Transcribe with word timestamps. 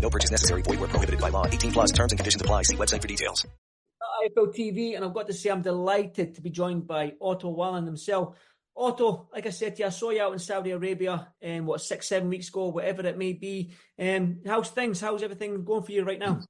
No 0.00 0.10
purchase 0.10 0.30
necessary. 0.30 0.62
Void 0.62 0.80
were 0.80 0.88
prohibited 0.88 1.20
by 1.20 1.30
law. 1.30 1.46
18 1.46 1.72
plus 1.72 1.92
terms 1.92 2.12
and 2.12 2.18
conditions 2.18 2.40
apply. 2.40 2.62
See 2.62 2.76
website 2.76 3.02
for 3.02 3.08
details. 3.08 3.46
IFL 4.24 4.54
TV, 4.54 4.96
and 4.96 5.04
I've 5.04 5.14
got 5.14 5.26
to 5.26 5.32
say 5.32 5.50
I'm 5.50 5.62
delighted 5.62 6.34
to 6.34 6.40
be 6.40 6.50
joined 6.50 6.86
by 6.86 7.14
Otto 7.20 7.48
Wallin 7.48 7.86
himself. 7.86 8.36
Otto, 8.76 9.28
like 9.32 9.46
I 9.46 9.50
said 9.50 9.76
to 9.76 9.82
you, 9.82 9.86
I 9.86 9.90
saw 9.90 10.10
you 10.10 10.22
out 10.22 10.32
in 10.32 10.38
Saudi 10.38 10.70
Arabia, 10.70 11.28
um, 11.44 11.66
what 11.66 11.80
six, 11.80 12.08
seven 12.08 12.28
weeks 12.28 12.48
ago, 12.48 12.68
whatever 12.68 13.06
it 13.06 13.16
may 13.16 13.32
be. 13.32 13.72
Um, 13.98 14.40
how's 14.46 14.68
things? 14.68 15.00
How's 15.00 15.22
everything 15.22 15.64
going 15.64 15.82
for 15.82 15.92
you 15.92 16.04
right 16.04 16.18
now? 16.18 16.40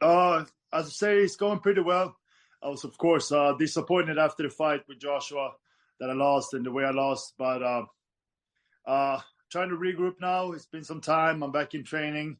Uh, 0.00 0.44
as 0.72 0.86
I 0.86 0.90
say, 0.90 1.18
it's 1.18 1.36
going 1.36 1.60
pretty 1.60 1.80
well. 1.80 2.16
I 2.62 2.68
was, 2.68 2.84
of 2.84 2.96
course, 2.98 3.30
uh, 3.30 3.54
disappointed 3.58 4.18
after 4.18 4.42
the 4.42 4.50
fight 4.50 4.82
with 4.88 4.98
Joshua 4.98 5.52
that 6.00 6.10
I 6.10 6.14
lost 6.14 6.54
and 6.54 6.66
the 6.66 6.72
way 6.72 6.84
I 6.84 6.90
lost, 6.90 7.34
but 7.38 7.62
uh, 7.62 7.84
uh, 8.86 9.20
trying 9.52 9.68
to 9.68 9.76
regroup 9.76 10.14
now. 10.20 10.52
It's 10.52 10.66
been 10.66 10.82
some 10.82 11.00
time. 11.00 11.42
I'm 11.42 11.52
back 11.52 11.74
in 11.74 11.84
training, 11.84 12.38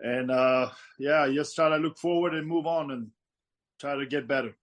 and 0.00 0.30
uh, 0.30 0.70
yeah, 0.98 1.28
just 1.34 1.56
try 1.56 1.68
to 1.68 1.76
look 1.76 1.98
forward 1.98 2.34
and 2.34 2.46
move 2.46 2.66
on 2.66 2.92
and 2.92 3.08
try 3.80 3.96
to 3.96 4.06
get 4.06 4.28
better. 4.28 4.54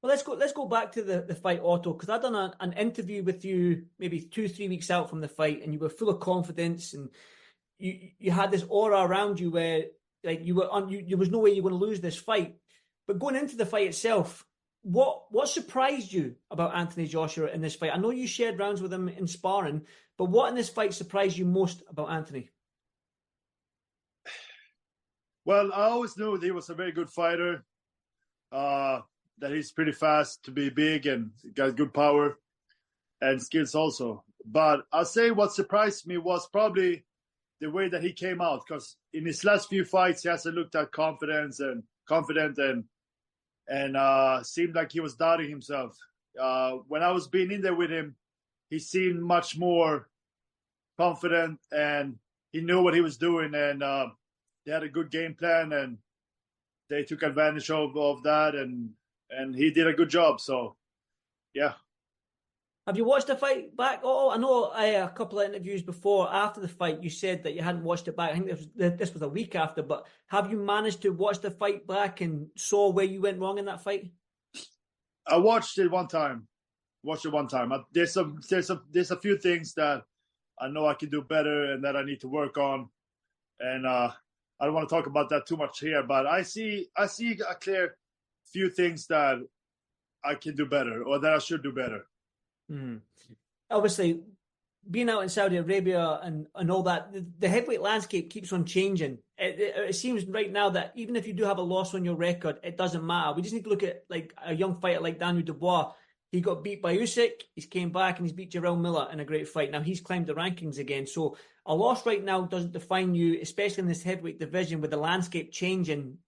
Well, 0.00 0.10
let's 0.10 0.22
go. 0.22 0.34
Let's 0.34 0.52
go 0.52 0.66
back 0.66 0.92
to 0.92 1.02
the, 1.02 1.22
the 1.22 1.34
fight, 1.34 1.60
Otto, 1.62 1.92
because 1.92 2.08
I 2.08 2.18
done 2.18 2.36
a, 2.36 2.54
an 2.60 2.72
interview 2.74 3.24
with 3.24 3.44
you 3.44 3.86
maybe 3.98 4.20
two, 4.20 4.48
three 4.48 4.68
weeks 4.68 4.90
out 4.90 5.10
from 5.10 5.20
the 5.20 5.28
fight, 5.28 5.62
and 5.62 5.72
you 5.72 5.80
were 5.80 5.88
full 5.88 6.08
of 6.08 6.20
confidence, 6.20 6.94
and 6.94 7.10
you 7.78 8.10
you 8.18 8.30
had 8.30 8.50
this 8.50 8.64
aura 8.68 9.02
around 9.02 9.40
you 9.40 9.50
where 9.50 9.86
like 10.22 10.44
you 10.44 10.54
were 10.54 10.70
on. 10.70 10.88
You, 10.88 11.04
there 11.06 11.18
was 11.18 11.30
no 11.30 11.40
way 11.40 11.50
you 11.50 11.62
were 11.62 11.70
going 11.70 11.80
to 11.80 11.86
lose 11.86 12.00
this 12.00 12.16
fight. 12.16 12.56
But 13.06 13.18
going 13.18 13.36
into 13.36 13.56
the 13.56 13.66
fight 13.66 13.88
itself, 13.88 14.46
what 14.84 15.24
what 15.30 15.48
surprised 15.48 16.12
you 16.12 16.36
about 16.50 16.76
Anthony 16.76 17.06
Joshua 17.06 17.48
in 17.48 17.60
this 17.60 17.74
fight? 17.74 17.92
I 17.92 17.98
know 17.98 18.10
you 18.10 18.26
shared 18.26 18.58
rounds 18.58 18.80
with 18.80 18.92
him 18.92 19.08
in 19.08 19.26
sparring, 19.26 19.82
but 20.16 20.26
what 20.26 20.50
in 20.50 20.54
this 20.54 20.68
fight 20.68 20.94
surprised 20.94 21.36
you 21.36 21.46
most 21.46 21.82
about 21.88 22.10
Anthony? 22.10 22.50
Well, 25.46 25.72
I 25.74 25.88
always 25.88 26.16
knew 26.16 26.38
he 26.38 26.50
was 26.52 26.70
a 26.70 26.74
very 26.74 26.92
good 26.92 27.10
fighter. 27.10 27.64
Uh, 28.52 29.00
that 29.38 29.50
he's 29.50 29.72
pretty 29.72 29.92
fast 29.92 30.44
to 30.44 30.50
be 30.50 30.70
big 30.70 31.06
and 31.06 31.30
got 31.54 31.76
good 31.76 31.92
power 31.92 32.38
and 33.20 33.42
skills 33.42 33.74
also. 33.74 34.22
But 34.44 34.84
I'll 34.92 35.04
say 35.04 35.30
what 35.30 35.52
surprised 35.52 36.06
me 36.06 36.18
was 36.18 36.46
probably 36.48 37.04
the 37.60 37.70
way 37.70 37.88
that 37.88 38.02
he 38.02 38.12
came 38.12 38.40
out 38.40 38.62
because 38.66 38.96
in 39.12 39.26
his 39.26 39.44
last 39.44 39.68
few 39.68 39.84
fights 39.84 40.22
he 40.22 40.28
hasn't 40.28 40.54
looked 40.54 40.74
at 40.74 40.92
confidence 40.92 41.60
and 41.60 41.82
confident 42.06 42.58
and 42.58 42.84
and 43.68 43.96
uh, 43.96 44.42
seemed 44.42 44.74
like 44.74 44.92
he 44.92 45.00
was 45.00 45.14
doubting 45.14 45.48
himself. 45.48 45.96
Uh, 46.40 46.78
when 46.88 47.02
I 47.02 47.10
was 47.10 47.28
being 47.28 47.50
in 47.50 47.62
there 47.62 47.74
with 47.74 47.90
him, 47.90 48.16
he 48.70 48.78
seemed 48.78 49.22
much 49.22 49.56
more 49.56 50.08
confident 50.96 51.58
and 51.72 52.16
he 52.52 52.60
knew 52.60 52.82
what 52.82 52.94
he 52.94 53.00
was 53.00 53.16
doing 53.16 53.54
and 53.54 53.82
uh, 53.82 54.06
they 54.64 54.72
had 54.72 54.82
a 54.82 54.88
good 54.88 55.10
game 55.10 55.34
plan 55.34 55.72
and 55.72 55.98
they 56.88 57.02
took 57.02 57.22
advantage 57.22 57.70
of, 57.70 57.96
of 57.96 58.22
that 58.22 58.54
and 58.54 58.90
and 59.30 59.54
he 59.54 59.70
did 59.70 59.86
a 59.86 59.92
good 59.92 60.08
job. 60.08 60.40
So, 60.40 60.76
yeah. 61.54 61.72
Have 62.86 62.98
you 62.98 63.04
watched 63.04 63.28
the 63.28 63.36
fight 63.36 63.74
back? 63.74 64.00
Oh, 64.02 64.30
I 64.30 64.36
know 64.36 64.64
uh, 64.64 65.08
a 65.10 65.16
couple 65.16 65.40
of 65.40 65.48
interviews 65.48 65.82
before, 65.82 66.30
after 66.30 66.60
the 66.60 66.68
fight, 66.68 67.02
you 67.02 67.08
said 67.08 67.42
that 67.42 67.54
you 67.54 67.62
hadn't 67.62 67.82
watched 67.82 68.08
it 68.08 68.16
back. 68.16 68.30
I 68.30 68.34
think 68.34 68.46
this 68.46 68.58
was, 68.58 68.98
this 68.98 69.14
was 69.14 69.22
a 69.22 69.28
week 69.28 69.54
after, 69.54 69.82
but 69.82 70.06
have 70.26 70.50
you 70.50 70.58
managed 70.58 71.00
to 71.02 71.10
watch 71.10 71.40
the 71.40 71.50
fight 71.50 71.86
back 71.86 72.20
and 72.20 72.48
saw 72.56 72.90
where 72.90 73.06
you 73.06 73.22
went 73.22 73.40
wrong 73.40 73.56
in 73.56 73.64
that 73.64 73.82
fight? 73.82 74.10
I 75.26 75.38
watched 75.38 75.78
it 75.78 75.90
one 75.90 76.08
time. 76.08 76.46
Watched 77.02 77.24
it 77.24 77.32
one 77.32 77.48
time. 77.48 77.72
There's 77.92 78.12
some, 78.12 78.40
there's 78.50 78.68
a, 78.68 78.82
there's 78.90 79.10
a 79.10 79.20
few 79.20 79.38
things 79.38 79.72
that 79.74 80.02
I 80.60 80.68
know 80.68 80.86
I 80.86 80.94
can 80.94 81.08
do 81.08 81.22
better 81.22 81.72
and 81.72 81.82
that 81.84 81.96
I 81.96 82.04
need 82.04 82.20
to 82.20 82.28
work 82.28 82.58
on. 82.58 82.90
And 83.60 83.86
uh, 83.86 84.10
I 84.60 84.64
don't 84.66 84.74
want 84.74 84.86
to 84.88 84.94
talk 84.94 85.06
about 85.06 85.30
that 85.30 85.46
too 85.46 85.56
much 85.56 85.80
here, 85.80 86.02
but 86.02 86.26
I 86.26 86.42
see, 86.42 86.88
I 86.98 87.06
see 87.06 87.38
a 87.48 87.54
clear 87.54 87.96
few 88.52 88.68
things 88.68 89.06
that 89.06 89.38
I 90.22 90.34
can 90.34 90.54
do 90.54 90.66
better 90.66 91.02
or 91.02 91.18
that 91.18 91.32
I 91.32 91.38
should 91.38 91.62
do 91.62 91.72
better. 91.72 92.06
Mm. 92.70 93.00
Obviously, 93.70 94.20
being 94.90 95.08
out 95.08 95.22
in 95.22 95.28
Saudi 95.28 95.56
Arabia 95.56 96.20
and, 96.22 96.46
and 96.54 96.70
all 96.70 96.82
that, 96.84 97.12
the, 97.12 97.26
the 97.38 97.48
heavyweight 97.48 97.80
landscape 97.80 98.30
keeps 98.30 98.52
on 98.52 98.64
changing. 98.64 99.18
It, 99.38 99.58
it, 99.58 99.74
it, 99.88 99.94
seems 99.94 100.26
right 100.26 100.50
now 100.50 100.70
that 100.70 100.92
even 100.94 101.16
if 101.16 101.26
you 101.26 101.32
do 101.32 101.44
have 101.44 101.58
a 101.58 101.62
loss 101.62 101.94
on 101.94 102.04
your 102.04 102.16
record, 102.16 102.58
it 102.62 102.76
doesn't 102.76 103.04
matter. 103.04 103.34
We 103.34 103.42
just 103.42 103.54
need 103.54 103.64
to 103.64 103.70
look 103.70 103.82
at 103.82 104.04
like 104.08 104.32
a 104.44 104.54
young 104.54 104.80
fighter 104.80 105.00
like 105.00 105.18
Daniel 105.18 105.44
Dubois. 105.44 105.92
He 106.30 106.40
got 106.40 106.64
beat 106.64 106.82
by 106.82 106.96
Usyk. 106.96 107.42
He's 107.54 107.66
came 107.66 107.90
back 107.90 108.18
and 108.18 108.26
he's 108.26 108.32
beat 108.32 108.52
Jarrell 108.52 108.80
Miller 108.80 109.08
in 109.12 109.20
a 109.20 109.24
great 109.24 109.48
fight. 109.48 109.70
Now 109.70 109.80
he's 109.80 110.00
climbed 110.00 110.26
the 110.26 110.34
rankings 110.34 110.78
again. 110.78 111.06
So 111.06 111.36
a 111.64 111.74
loss 111.74 112.04
right 112.04 112.22
now 112.22 112.42
doesn't 112.42 112.72
define 112.72 113.14
you, 113.14 113.38
especially 113.40 113.82
in 113.82 113.88
this 113.88 114.02
heavyweight 114.02 114.40
division 114.40 114.80
with 114.80 114.90
the 114.90 114.96
landscape 114.96 115.52
changing 115.52 116.18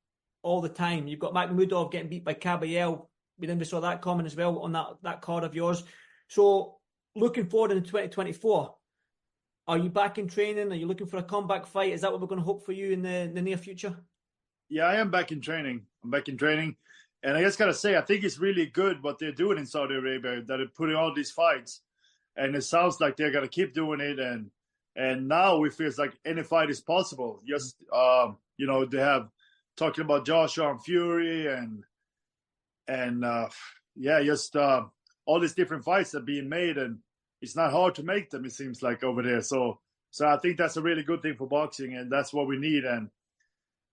all 0.43 0.61
the 0.61 0.69
time. 0.69 1.09
You've 1.09 1.21
got 1.21 1.35
Makhmudov 1.35 1.91
getting 1.91 2.09
beat 2.09 2.25
by 2.25 2.35
Kabayel. 2.35 3.07
We 3.39 3.47
then 3.47 3.59
we 3.59 3.65
saw 3.65 3.81
that 3.81 4.01
comment 4.01 4.27
as 4.27 4.37
well 4.37 4.61
on 4.61 4.73
that, 4.73 4.87
that 5.03 5.21
card 5.21 5.45
of 5.45 5.55
yours. 5.55 5.83
So 6.28 6.76
looking 7.14 7.47
forward 7.47 7.72
into 7.72 7.87
2024, 7.87 8.75
are 9.69 9.78
you 9.78 9.88
back 9.88 10.19
in 10.19 10.28
training? 10.28 10.70
Are 10.70 10.76
you 10.76 10.87
looking 10.87 11.06
for 11.06 11.16
a 11.19 11.22
comeback 11.22 11.66
fight? 11.66 11.92
Is 11.92 12.00
that 12.03 12.12
what 12.12 12.20
we're 12.20 12.28
going 12.28 12.41
to 12.41 12.44
hope 12.44 12.64
for 12.64 12.72
you 12.72 12.92
in 12.92 13.03
the, 13.03 13.10
in 13.10 13.34
the 13.34 13.42
near 13.42 13.56
future? 13.56 13.97
Yeah, 14.69 14.84
I 14.84 14.97
am 14.97 15.10
back 15.10 15.32
in 15.32 15.41
training. 15.41 15.82
I'm 16.04 16.11
back 16.11 16.28
in 16.28 16.37
training. 16.37 16.76
And 17.23 17.37
I 17.37 17.43
just 17.43 17.58
got 17.58 17.67
to 17.67 17.75
say, 17.75 17.96
I 17.96 18.02
think 18.02 18.23
it's 18.23 18.38
really 18.38 18.67
good 18.67 19.02
what 19.02 19.19
they're 19.19 19.32
doing 19.32 19.58
in 19.58 19.67
Saudi 19.67 19.94
Arabia, 19.94 20.43
that 20.43 20.46
they're 20.46 20.69
putting 20.69 20.96
all 20.96 21.12
these 21.12 21.31
fights. 21.31 21.82
And 22.37 22.55
it 22.55 22.62
sounds 22.62 23.00
like 23.00 23.17
they're 23.17 23.32
going 23.32 23.44
to 23.44 23.50
keep 23.50 23.75
doing 23.75 24.00
it. 24.00 24.19
And 24.19 24.50
and 24.94 25.29
now 25.29 25.62
it 25.64 25.75
feels 25.75 25.99
like 25.99 26.14
any 26.25 26.43
fight 26.43 26.70
is 26.70 26.81
possible. 26.81 27.43
Just, 27.46 27.76
um, 27.93 28.38
you 28.56 28.67
know, 28.67 28.87
they 28.87 28.99
have 28.99 29.29
talking 29.76 30.05
about 30.05 30.25
Joshua 30.25 30.70
and 30.70 30.82
Fury 30.82 31.46
and 31.49 31.84
and 32.88 33.25
uh, 33.25 33.49
yeah, 33.94 34.22
just 34.22 34.56
uh, 34.56 34.84
all 35.26 35.40
these 35.40 35.55
different 35.55 35.84
fights 35.84 36.14
are 36.14 36.20
being 36.20 36.49
made, 36.49 36.78
and 36.78 36.99
it's 37.43 37.56
not 37.56 37.73
hard 37.73 37.94
to 37.96 38.02
make 38.02 38.31
them. 38.31 38.44
It 38.44 38.52
seems 38.52 38.82
like 38.82 39.05
over 39.05 39.23
there. 39.23 39.43
So 39.43 39.81
so 40.11 40.26
I 40.26 40.38
think 40.38 40.56
that's 40.56 40.76
a 40.76 40.82
really 40.82 41.02
good 41.02 41.23
thing 41.23 41.34
for 41.34 41.46
boxing, 41.46 41.94
and 41.94 42.11
that's 42.11 42.32
what 42.32 42.46
we 42.46 42.58
need. 42.58 42.84
And 42.84 43.11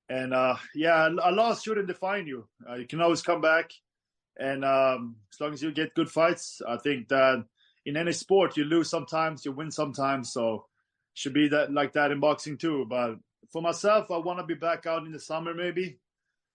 and 0.10 0.34
uh, 0.34 0.56
yeah, 0.76 1.08
a 1.08 1.32
loss 1.32 1.64
shouldn't 1.64 1.88
define 1.88 2.28
you. 2.28 2.48
Uh, 2.70 2.76
you 2.76 2.88
can 2.88 3.02
always 3.02 3.22
come 3.22 3.42
back, 3.42 3.72
and 4.38 4.64
um, 4.64 5.18
as 5.34 5.42
long 5.42 5.54
as 5.54 5.62
you 5.62 5.72
get 5.72 5.96
good 5.96 6.10
fights, 6.10 6.62
I 6.68 6.78
think 6.78 7.10
that 7.10 7.44
in 7.86 7.98
any 7.98 8.14
sport 8.14 8.56
you 8.56 8.64
lose 8.64 8.90
sometimes, 8.90 9.44
you 9.44 9.52
win 9.52 9.72
sometimes. 9.72 10.32
So 10.32 10.66
should 11.14 11.34
be 11.34 11.50
that 11.50 11.74
like 11.74 11.94
that 11.94 12.12
in 12.12 12.20
boxing 12.20 12.58
too. 12.58 12.86
But 12.90 13.16
for 13.52 13.62
myself, 13.62 14.12
I 14.12 14.18
want 14.18 14.40
to 14.40 14.46
be 14.46 14.56
back 14.56 14.86
out 14.86 15.06
in 15.06 15.12
the 15.12 15.20
summer 15.20 15.54
maybe 15.54 16.00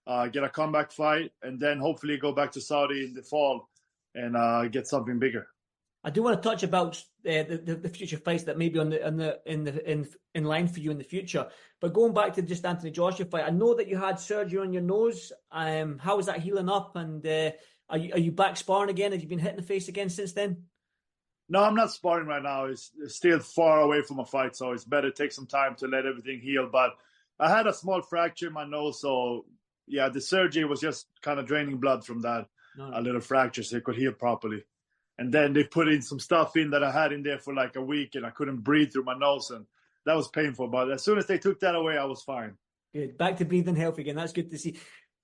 uh, 0.08 0.26
get 0.26 0.42
a 0.42 0.48
comeback 0.48 0.90
fight, 0.90 1.32
and 1.42 1.60
then 1.60 1.78
hopefully 1.78 2.16
go 2.16 2.32
back 2.32 2.50
to 2.52 2.60
Saudi 2.60 3.04
in 3.04 3.14
the 3.14 3.22
fall 3.22 3.69
and 4.14 4.37
uh, 4.37 4.69
get 4.69 4.87
something 4.87 5.19
bigger. 5.19 5.46
I 6.05 6.10
do 6.10 6.22
want 6.22 6.40
to 6.40 6.49
touch 6.49 6.62
about 6.62 6.96
uh, 7.26 7.43
the, 7.43 7.78
the 7.82 7.88
future 7.88 8.19
fights 8.19 8.44
that 8.44 8.56
may 8.56 8.69
be 8.69 8.78
on 8.78 8.90
the 8.90 9.05
on 9.05 9.16
the 9.16 9.40
in 9.44 9.64
the 9.64 9.90
in 9.90 10.08
in 10.34 10.44
line 10.44 10.69
for 10.69 10.81
you 10.81 10.90
in 10.90 10.99
the 10.99 11.05
future. 11.05 11.49
But 11.81 11.93
going 11.93 12.14
back 12.14 12.34
to 12.34 12.43
just 12.43 12.64
Anthony 12.64 12.93
Joshua 12.93 13.26
fight, 13.26 13.44
I 13.44 13.50
know 13.50 13.75
that 13.75 13.88
you 13.88 13.99
had 13.99 14.20
surgery 14.20 14.60
on 14.60 14.72
your 14.72 14.82
nose. 14.82 15.32
Um, 15.50 15.99
how 15.99 16.19
is 16.19 16.26
that 16.26 16.40
healing 16.40 16.69
up? 16.69 16.94
And 16.94 17.26
uh, 17.26 17.50
are 17.90 17.99
you 17.99 18.12
are 18.14 18.19
you 18.19 18.32
back 18.32 18.56
sparring 18.56 18.90
again? 18.90 19.12
Have 19.12 19.22
you 19.22 19.28
been 19.28 19.40
hitting 19.40 19.56
the 19.56 19.62
face 19.62 19.88
again 19.88 20.08
since 20.08 20.32
then? 20.32 20.64
No, 21.49 21.62
I'm 21.62 21.75
not 21.75 21.90
sparring 21.90 22.28
right 22.28 22.43
now. 22.43 22.66
It's, 22.66 22.90
it's 23.02 23.16
still 23.16 23.40
far 23.40 23.81
away 23.81 24.02
from 24.02 24.19
a 24.19 24.25
fight, 24.25 24.55
so 24.55 24.72
it's 24.72 24.84
better 24.84 25.10
take 25.10 25.32
some 25.32 25.46
time 25.46 25.75
to 25.76 25.88
let 25.88 26.05
everything 26.05 26.40
heal. 26.40 26.69
But 26.70 26.90
I 27.40 27.49
had 27.49 27.66
a 27.66 27.72
small 27.72 28.02
fracture 28.02 28.49
in 28.49 28.52
my 28.52 28.66
nose, 28.66 29.00
so 29.00 29.46
yeah, 29.87 30.10
the 30.10 30.20
surgery 30.20 30.64
was 30.64 30.81
just 30.81 31.06
kind 31.22 31.40
of 31.40 31.46
draining 31.46 31.78
blood 31.78 32.05
from 32.05 32.22
that 32.22 32.46
no. 32.78 32.90
a 32.94 33.00
little 33.00 33.20
fracture, 33.20 33.62
so 33.62 33.76
it 33.76 33.84
could 33.84 33.96
heal 33.96 34.12
properly. 34.12 34.64
And 35.19 35.32
then 35.32 35.52
they 35.52 35.64
put 35.64 35.88
in 35.88 36.00
some 36.00 36.20
stuff 36.20 36.56
in 36.56 36.70
that 36.70 36.84
I 36.84 36.92
had 36.92 37.12
in 37.12 37.22
there 37.22 37.38
for 37.38 37.52
like 37.52 37.76
a 37.76 37.82
week, 37.82 38.14
and 38.14 38.25
I 38.25 38.30
couldn't 38.30 38.58
breathe 38.58 38.92
through 38.92 39.04
my 39.04 39.19
nose, 39.19 39.50
and 39.50 39.66
that 40.06 40.16
was 40.16 40.28
painful. 40.28 40.69
But 40.69 40.90
as 40.90 41.02
soon 41.02 41.19
as 41.19 41.26
they 41.26 41.38
took 41.38 41.60
that 41.60 41.75
away, 41.75 41.98
I 41.98 42.04
was 42.04 42.22
fine. 42.22 42.56
Good, 42.94 43.19
back 43.19 43.36
to 43.38 43.44
breathing 43.44 43.76
healthy 43.76 44.02
again. 44.02 44.16
That's 44.16 44.32
good 44.32 44.50
to 44.50 44.58
see. 44.58 44.78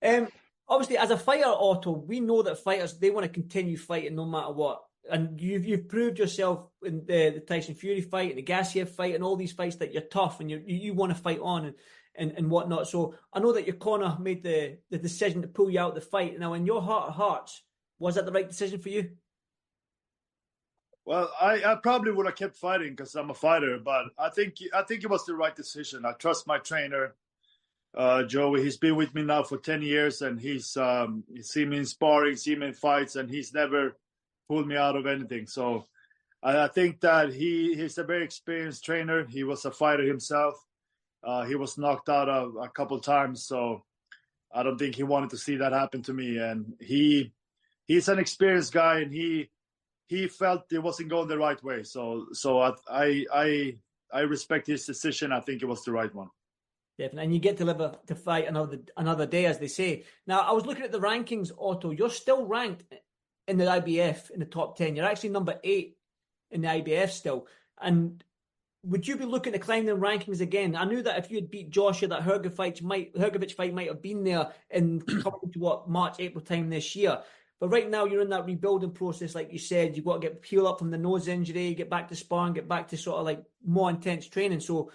Um, 0.05 0.29
obviously, 0.69 0.99
as 0.99 1.11
a 1.11 1.17
fighter, 1.17 1.47
Otto, 1.47 1.93
we 1.93 2.21
know 2.21 2.43
that 2.43 2.59
fighters 2.59 2.99
they 2.99 3.11
want 3.11 3.25
to 3.25 3.33
continue 3.33 3.79
fighting 3.79 4.17
no 4.17 4.27
matter 4.27 4.53
what 4.53 4.83
and 5.11 5.41
you've 5.41 5.65
you've 5.65 5.89
proved 5.89 6.19
yourself 6.19 6.67
in 6.83 7.05
the, 7.07 7.31
the 7.31 7.41
Tyson 7.41 7.75
Fury 7.75 8.01
fight 8.01 8.31
and 8.31 8.39
the 8.39 8.43
Gassiev 8.43 8.89
fight 8.89 9.15
and 9.15 9.23
all 9.23 9.37
these 9.37 9.53
fights 9.53 9.77
that 9.77 9.93
you're 9.93 10.03
tough 10.03 10.41
and 10.41 10.51
you 10.51 10.63
you 10.67 10.95
want 10.95 11.15
to 11.15 11.23
fight 11.23 11.41
on 11.41 11.67
and, 11.67 11.75
and 12.17 12.33
and 12.37 12.51
whatnot. 12.51 12.89
So 12.89 13.15
I 13.33 13.41
know 13.41 13.53
that 13.53 13.67
your 13.67 13.77
corner 13.77 14.17
made 14.21 14.43
the 14.43 14.79
the 14.91 14.99
decision 14.99 15.43
to 15.43 15.49
pull 15.49 15.71
you 15.71 15.81
out 15.81 15.91
of 15.91 15.95
the 15.95 16.01
fight. 16.01 16.39
Now, 16.39 16.55
in 16.55 16.67
your 16.67 16.83
heart 16.83 17.09
of 17.09 17.15
hearts, 17.15 17.63
was 17.99 18.15
that 18.15 18.27
the 18.27 18.33
right 18.33 18.49
decision 18.49 18.81
for 18.81 18.89
you? 18.89 19.11
Well, 21.07 21.31
I, 21.39 21.63
I 21.65 21.75
probably 21.75 22.13
would 22.13 22.27
have 22.27 22.37
kept 22.37 22.57
fighting 22.57 22.91
because 22.91 23.15
I'm 23.15 23.29
a 23.29 23.35
fighter, 23.35 23.79
but 23.79 24.07
I 24.19 24.31
think 24.31 24.55
I 24.73 24.83
think 24.83 25.05
it 25.05 25.11
was 25.11 25.27
the 25.27 25.35
right 25.35 25.55
decision. 25.55 26.07
I 26.07 26.13
trust 26.13 26.47
my 26.47 26.59
trainer, 26.59 27.15
uh, 27.95 28.23
Joey. 28.23 28.63
He's 28.63 28.79
been 28.79 28.97
with 28.97 29.15
me 29.15 29.23
now 29.23 29.43
for 29.43 29.59
ten 29.59 29.83
years, 29.83 30.23
and 30.23 30.41
he's 30.41 30.77
um, 30.79 31.25
he's 31.31 31.51
seen 31.51 31.69
me 31.69 31.79
in 31.79 31.85
sparring, 31.85 32.37
seen 32.37 32.61
me 32.61 32.69
in 32.69 32.73
fights, 32.73 33.17
and 33.17 33.29
he's 33.29 33.53
never 33.53 33.97
pulled 34.49 34.67
me 34.67 34.77
out 34.77 34.97
of 34.97 35.07
anything. 35.07 35.47
So 35.47 35.85
I, 36.43 36.65
I 36.65 36.69
think 36.69 37.01
that 37.01 37.35
he 37.35 37.75
he's 37.75 37.99
a 37.99 38.05
very 38.05 38.25
experienced 38.25 38.85
trainer. 38.85 39.27
He 39.27 39.45
was 39.45 39.67
a 39.67 39.71
fighter 39.71 40.05
himself. 40.05 40.55
Uh, 41.25 41.45
he 41.45 41.55
was 41.55 41.79
knocked 41.79 42.09
out 42.09 42.29
a, 42.29 42.47
a 42.61 42.69
couple 42.69 42.99
times, 43.01 43.45
so 43.45 43.85
I 44.53 44.63
don't 44.63 44.79
think 44.79 44.95
he 44.95 45.03
wanted 45.03 45.31
to 45.31 45.39
see 45.39 45.57
that 45.57 45.73
happen 45.73 46.03
to 46.03 46.13
me. 46.13 46.39
And 46.39 46.75
he 46.81 47.33
he's 47.87 48.09
an 48.09 48.19
experienced 48.19 48.73
guy, 48.73 49.01
and 49.01 49.13
he 49.13 49.51
he 50.07 50.29
felt 50.29 50.73
it 50.73 50.83
wasn't 50.83 51.11
going 51.11 51.29
the 51.29 51.39
right 51.39 51.63
way. 51.63 51.83
So 51.83 52.27
so 52.33 52.61
I 52.61 52.73
I 53.33 53.77
I, 54.13 54.21
respect 54.21 54.67
his 54.67 54.87
decision. 54.87 55.33
I 55.33 55.41
think 55.41 55.63
it 55.63 55.67
was 55.67 55.83
the 55.83 55.93
right 55.93 56.15
one. 56.15 56.31
Definitely, 56.99 57.25
and 57.25 57.35
you 57.35 57.41
get 57.41 57.57
to 57.57 57.65
live 57.65 57.81
a, 57.81 57.99
to 58.07 58.15
fight 58.15 58.47
another 58.47 58.81
another 58.97 59.27
day, 59.27 59.47
as 59.47 59.59
they 59.59 59.69
say. 59.69 60.05
Now, 60.27 60.41
I 60.41 60.53
was 60.53 60.67
looking 60.67 60.85
at 60.85 60.93
the 60.93 61.01
rankings, 61.01 61.51
Otto. 61.59 61.91
You're 61.91 62.11
still 62.11 62.47
ranked 62.47 62.85
in 63.49 63.59
the 63.59 63.65
IBF 63.65 64.31
in 64.31 64.41
the 64.41 64.47
top 64.47 64.77
10. 64.77 64.97
You're 64.97 65.07
actually 65.07 65.31
number 65.31 65.59
eight 65.65 65.97
in 66.51 66.63
the 66.63 66.69
IBF 66.69 67.11
still. 67.11 67.47
And 67.81 68.23
would 68.85 69.09
you 69.09 69.17
be 69.17 69.25
looking 69.25 69.53
to 69.53 69.59
climb 69.59 69.87
the 69.87 69.97
rankings 69.97 70.41
again? 70.41 70.77
I 70.77 70.85
knew 70.85 71.03
that 71.03 71.19
if 71.19 71.31
you 71.31 71.37
had 71.37 71.51
beat 71.51 71.71
Joshua, 71.71 72.09
that 72.09 72.23
Hrgovic 72.23 72.55
fight 72.55 72.83
might 72.83 73.15
Hrgovic 73.15 73.53
fight 73.53 73.75
might 73.75 73.89
have 73.89 74.03
been 74.03 74.25
there 74.25 74.53
in 74.71 75.01
coming 75.23 75.53
to 75.53 75.59
what 75.59 75.89
March, 75.89 76.17
April 76.19 76.45
time 76.45 76.71
this 76.71 76.95
year. 76.95 77.21
But 77.61 77.71
right 77.71 77.89
now 77.89 78.05
you're 78.05 78.21
in 78.21 78.29
that 78.31 78.45
rebuilding 78.45 78.91
process, 78.91 79.35
like 79.35 79.53
you 79.53 79.59
said. 79.59 79.97
You've 79.97 80.05
got 80.05 80.21
to 80.21 80.29
get 80.29 80.45
heal 80.45 80.67
up 80.67 80.79
from 80.79 80.91
the 80.91 80.99
nose 80.99 81.29
injury, 81.29 81.75
get 81.75 81.89
back 81.89 82.09
to 82.09 82.17
sparring, 82.17 82.53
get 82.53 82.69
back 82.69 82.89
to 82.89 82.97
sort 82.97 83.19
of 83.19 83.25
like 83.25 83.43
more 83.65 83.89
intense 83.91 84.29
training. 84.29 84.61
So 84.61 84.91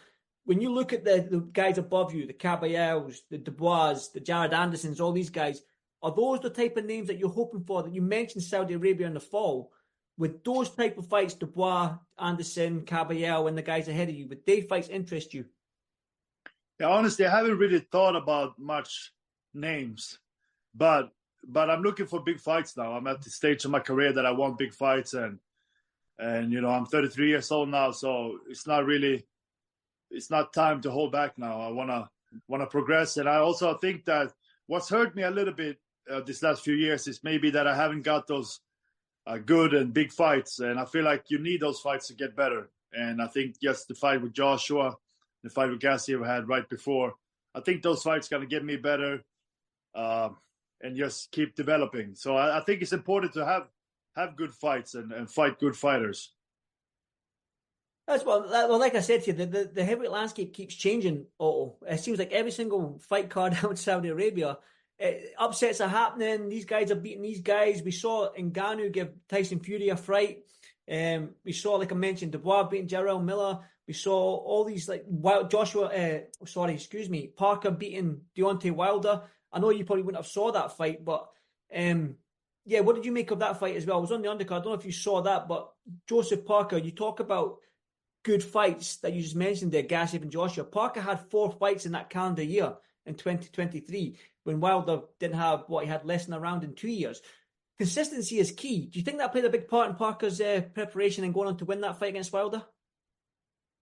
when 0.45 0.61
you 0.61 0.71
look 0.71 0.93
at 0.93 1.03
the, 1.03 1.27
the 1.29 1.39
guys 1.39 1.77
above 1.77 2.13
you, 2.13 2.27
the 2.27 2.33
Kabayels, 2.33 3.17
the 3.29 3.37
Dubois, 3.37 4.09
the 4.13 4.19
Jared 4.19 4.53
Andersons, 4.53 4.99
all 4.99 5.11
these 5.11 5.29
guys, 5.29 5.61
are 6.01 6.13
those 6.13 6.41
the 6.41 6.49
type 6.49 6.77
of 6.77 6.85
names 6.85 7.07
that 7.07 7.17
you're 7.17 7.29
hoping 7.29 7.63
for? 7.63 7.83
That 7.83 7.93
you 7.93 8.01
mentioned 8.01 8.43
Saudi 8.43 8.75
Arabia 8.75 9.07
in 9.07 9.13
the 9.13 9.19
fall. 9.19 9.71
With 10.19 10.43
those 10.43 10.69
type 10.69 10.97
of 10.97 11.07
fights, 11.07 11.33
Dubois, 11.33 11.95
Anderson, 12.19 12.81
Kabayel, 12.81 13.47
and 13.47 13.57
the 13.57 13.61
guys 13.61 13.87
ahead 13.87 14.09
of 14.09 14.15
you, 14.15 14.27
would 14.27 14.45
they 14.45 14.59
fights 14.59 14.89
interest 14.89 15.33
you? 15.33 15.45
Yeah, 16.77 16.87
honestly, 16.87 17.25
I 17.25 17.35
haven't 17.35 17.57
really 17.57 17.79
thought 17.79 18.17
about 18.17 18.59
much 18.59 19.13
names, 19.53 20.19
but 20.75 21.11
but 21.47 21.69
I'm 21.69 21.81
looking 21.81 22.05
for 22.05 22.21
big 22.21 22.39
fights 22.39 22.75
now. 22.75 22.91
I'm 22.91 23.07
at 23.07 23.21
the 23.21 23.29
stage 23.29 23.63
of 23.63 23.71
my 23.71 23.79
career 23.79 24.11
that 24.11 24.25
I 24.25 24.31
want 24.31 24.57
big 24.57 24.73
fights, 24.73 25.13
and 25.13 25.39
and 26.19 26.51
you 26.51 26.59
know 26.59 26.69
I'm 26.69 26.85
33 26.85 27.29
years 27.29 27.49
old 27.49 27.69
now, 27.69 27.91
so 27.91 28.39
it's 28.49 28.67
not 28.67 28.85
really 28.85 29.25
it's 30.11 30.29
not 30.29 30.53
time 30.53 30.81
to 30.81 30.91
hold 30.91 31.13
back 31.13 31.37
now. 31.37 31.61
I 31.61 31.69
wanna 31.69 32.09
wanna 32.49 32.65
progress, 32.65 33.15
and 33.15 33.29
I 33.29 33.37
also 33.37 33.73
think 33.77 34.03
that 34.03 34.33
what's 34.67 34.89
hurt 34.89 35.15
me 35.15 35.23
a 35.23 35.31
little 35.31 35.53
bit 35.53 35.79
uh, 36.11 36.19
this 36.21 36.43
last 36.43 36.61
few 36.61 36.75
years 36.75 37.07
is 37.07 37.23
maybe 37.23 37.49
that 37.51 37.67
I 37.67 37.75
haven't 37.75 38.01
got 38.01 38.27
those 38.27 38.59
good 39.37 39.73
and 39.73 39.93
big 39.93 40.11
fights, 40.11 40.59
and 40.59 40.79
I 40.79 40.85
feel 40.85 41.03
like 41.03 41.25
you 41.29 41.39
need 41.39 41.61
those 41.61 41.79
fights 41.79 42.07
to 42.07 42.13
get 42.13 42.35
better. 42.35 42.69
And 42.93 43.21
I 43.21 43.27
think 43.27 43.55
yes, 43.61 43.85
the 43.85 43.95
fight 43.95 44.21
with 44.21 44.33
Joshua, 44.33 44.95
the 45.43 45.49
fight 45.49 45.69
with 45.69 45.79
Gassiev 45.79 46.25
had 46.25 46.47
right 46.47 46.67
before, 46.67 47.13
I 47.53 47.61
think 47.61 47.83
those 47.83 48.03
fights 48.03 48.27
gonna 48.27 48.45
get 48.45 48.65
me 48.65 48.75
better, 48.75 49.23
uh, 49.95 50.29
and 50.81 50.95
just 50.95 51.31
keep 51.31 51.55
developing. 51.55 52.15
So 52.15 52.35
I, 52.35 52.59
I, 52.59 52.63
think 52.63 52.81
it's 52.81 52.93
important 52.93 53.33
to 53.33 53.45
have 53.45 53.67
have 54.15 54.35
good 54.35 54.51
fights 54.51 54.95
and, 54.95 55.11
and 55.11 55.29
fight 55.29 55.59
good 55.59 55.75
fighters. 55.75 56.33
That's 58.07 58.25
well, 58.25 58.47
well, 58.49 58.79
like 58.79 58.95
I 58.95 59.01
said 59.01 59.23
to 59.23 59.27
you, 59.27 59.33
the, 59.33 59.45
the, 59.45 59.71
the 59.75 59.83
heavyweight 59.83 60.11
landscape 60.11 60.53
keeps 60.53 60.73
changing. 60.73 61.27
Oh, 61.39 61.75
it 61.87 61.99
seems 61.99 62.17
like 62.17 62.31
every 62.31 62.51
single 62.51 62.99
fight 63.07 63.29
card 63.29 63.53
out 63.63 63.69
in 63.69 63.77
Saudi 63.77 64.09
Arabia 64.09 64.57
it, 64.99 65.33
upsets 65.37 65.81
are 65.81 65.87
happening. 65.87 66.49
These 66.49 66.65
guys 66.65 66.91
are 66.91 66.95
beating 66.95 67.21
these 67.21 67.41
guys. 67.41 67.81
We 67.81 67.91
saw 67.91 68.31
Ngannou 68.37 68.91
give 68.91 69.13
Tyson 69.29 69.59
Fury 69.59 69.89
a 69.89 69.95
fright. 69.95 70.43
Um, 70.91 71.31
we 71.45 71.53
saw, 71.53 71.75
like 71.75 71.91
I 71.91 71.95
mentioned, 71.95 72.33
Dubois 72.33 72.63
beating 72.63 72.87
Jarrell 72.87 73.23
Miller. 73.23 73.59
We 73.87 73.93
saw 73.93 74.13
all 74.13 74.65
these 74.65 74.89
like 74.89 75.03
Wild 75.07 75.49
Joshua. 75.49 75.85
Uh, 75.85 76.45
sorry, 76.45 76.73
excuse 76.73 77.09
me, 77.09 77.27
Parker 77.27 77.71
beating 77.71 78.21
Deontay 78.37 78.71
Wilder. 78.71 79.23
I 79.51 79.59
know 79.59 79.69
you 79.69 79.85
probably 79.85 80.03
wouldn't 80.03 80.23
have 80.23 80.31
saw 80.31 80.51
that 80.51 80.77
fight, 80.77 81.03
but 81.03 81.27
um, 81.75 82.15
yeah, 82.65 82.81
what 82.81 82.95
did 82.95 83.05
you 83.05 83.11
make 83.11 83.31
of 83.31 83.39
that 83.39 83.59
fight 83.59 83.75
as 83.75 83.85
well? 83.85 83.97
I 83.97 84.01
was 84.01 84.11
on 84.11 84.21
the 84.21 84.27
undercard. 84.27 84.51
I 84.51 84.59
don't 84.59 84.65
know 84.65 84.73
if 84.73 84.85
you 84.85 84.91
saw 84.91 85.21
that, 85.21 85.47
but 85.47 85.71
Joseph 86.07 86.45
Parker. 86.45 86.77
You 86.77 86.91
talk 86.91 87.19
about 87.19 87.57
good 88.23 88.43
fights 88.43 88.97
that 88.97 89.13
you 89.13 89.21
just 89.21 89.35
mentioned 89.35 89.71
there, 89.71 89.83
Gassiev 89.83 90.21
and 90.21 90.31
Joshua. 90.31 90.65
Parker 90.65 91.01
had 91.01 91.29
four 91.29 91.51
fights 91.51 91.85
in 91.85 91.93
that 91.93 92.09
calendar 92.09 92.43
year 92.43 92.75
in 93.05 93.15
2023 93.15 94.17
when 94.49 94.59
Wilder 94.59 95.01
didn't 95.19 95.37
have 95.37 95.65
what 95.67 95.83
he 95.83 95.89
had 95.89 96.05
less 96.05 96.25
than 96.25 96.33
a 96.33 96.39
round 96.39 96.63
in 96.63 96.73
two 96.73 96.89
years. 96.89 97.21
Consistency 97.77 98.39
is 98.39 98.51
key. 98.51 98.87
Do 98.87 98.97
you 98.97 99.05
think 99.05 99.19
that 99.19 99.31
played 99.31 99.45
a 99.45 99.49
big 99.49 99.67
part 99.67 99.89
in 99.89 99.95
Parker's 99.95 100.41
uh, 100.41 100.61
preparation 100.73 101.23
and 101.23 101.33
going 101.33 101.47
on 101.47 101.57
to 101.57 101.65
win 101.65 101.81
that 101.81 101.99
fight 101.99 102.09
against 102.09 102.33
Wilder? 102.33 102.63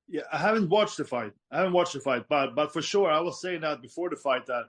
Yeah, 0.09 0.23
I 0.31 0.37
haven't 0.37 0.69
watched 0.69 0.97
the 0.97 1.05
fight. 1.05 1.31
I 1.49 1.57
haven't 1.59 1.71
watched 1.71 1.93
the 1.93 2.01
fight, 2.01 2.25
but 2.27 2.53
but 2.53 2.73
for 2.73 2.81
sure, 2.81 3.09
I 3.09 3.21
was 3.21 3.41
saying 3.41 3.61
that 3.61 3.81
before 3.81 4.09
the 4.09 4.17
fight 4.17 4.45
that 4.47 4.65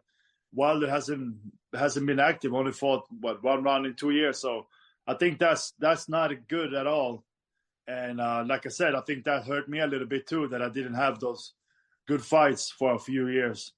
Wilder 0.53 0.89
hasn't 0.89 1.37
hasn't 1.75 2.07
been 2.07 2.21
active. 2.21 2.55
Only 2.55 2.73
fought 2.73 3.05
what 3.21 3.43
one 3.43 3.65
round 3.65 3.87
in 3.87 3.95
two 3.95 4.11
years. 4.11 4.39
So 4.39 4.69
I 5.07 5.15
think 5.15 5.41
that's 5.41 5.73
that's 5.81 6.09
not 6.09 6.33
good 6.47 6.75
at 6.75 6.87
all. 6.87 7.25
And 7.89 8.21
uh, 8.21 8.45
like 8.47 8.67
I 8.67 8.71
said, 8.71 8.95
I 8.95 9.01
think 9.01 9.25
that 9.25 9.45
hurt 9.45 9.69
me 9.69 9.81
a 9.81 9.87
little 9.87 10.07
bit 10.07 10.29
too 10.29 10.47
that 10.49 10.63
I 10.63 10.69
didn't 10.69 10.95
have 10.95 11.19
those 11.19 11.55
good 12.07 12.23
fights 12.23 12.71
for 12.71 12.95
a 12.95 12.99
few 12.99 13.29
years. 13.29 13.73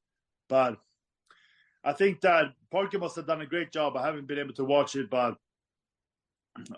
But 0.48 0.78
I 1.82 1.92
think 1.92 2.20
that 2.20 2.52
Parker 2.70 2.98
must 2.98 3.16
have 3.16 3.26
done 3.26 3.40
a 3.40 3.46
great 3.46 3.72
job. 3.72 3.96
I 3.96 4.04
haven't 4.04 4.26
been 4.26 4.38
able 4.38 4.54
to 4.54 4.64
watch 4.64 4.96
it, 4.96 5.08
but 5.10 5.36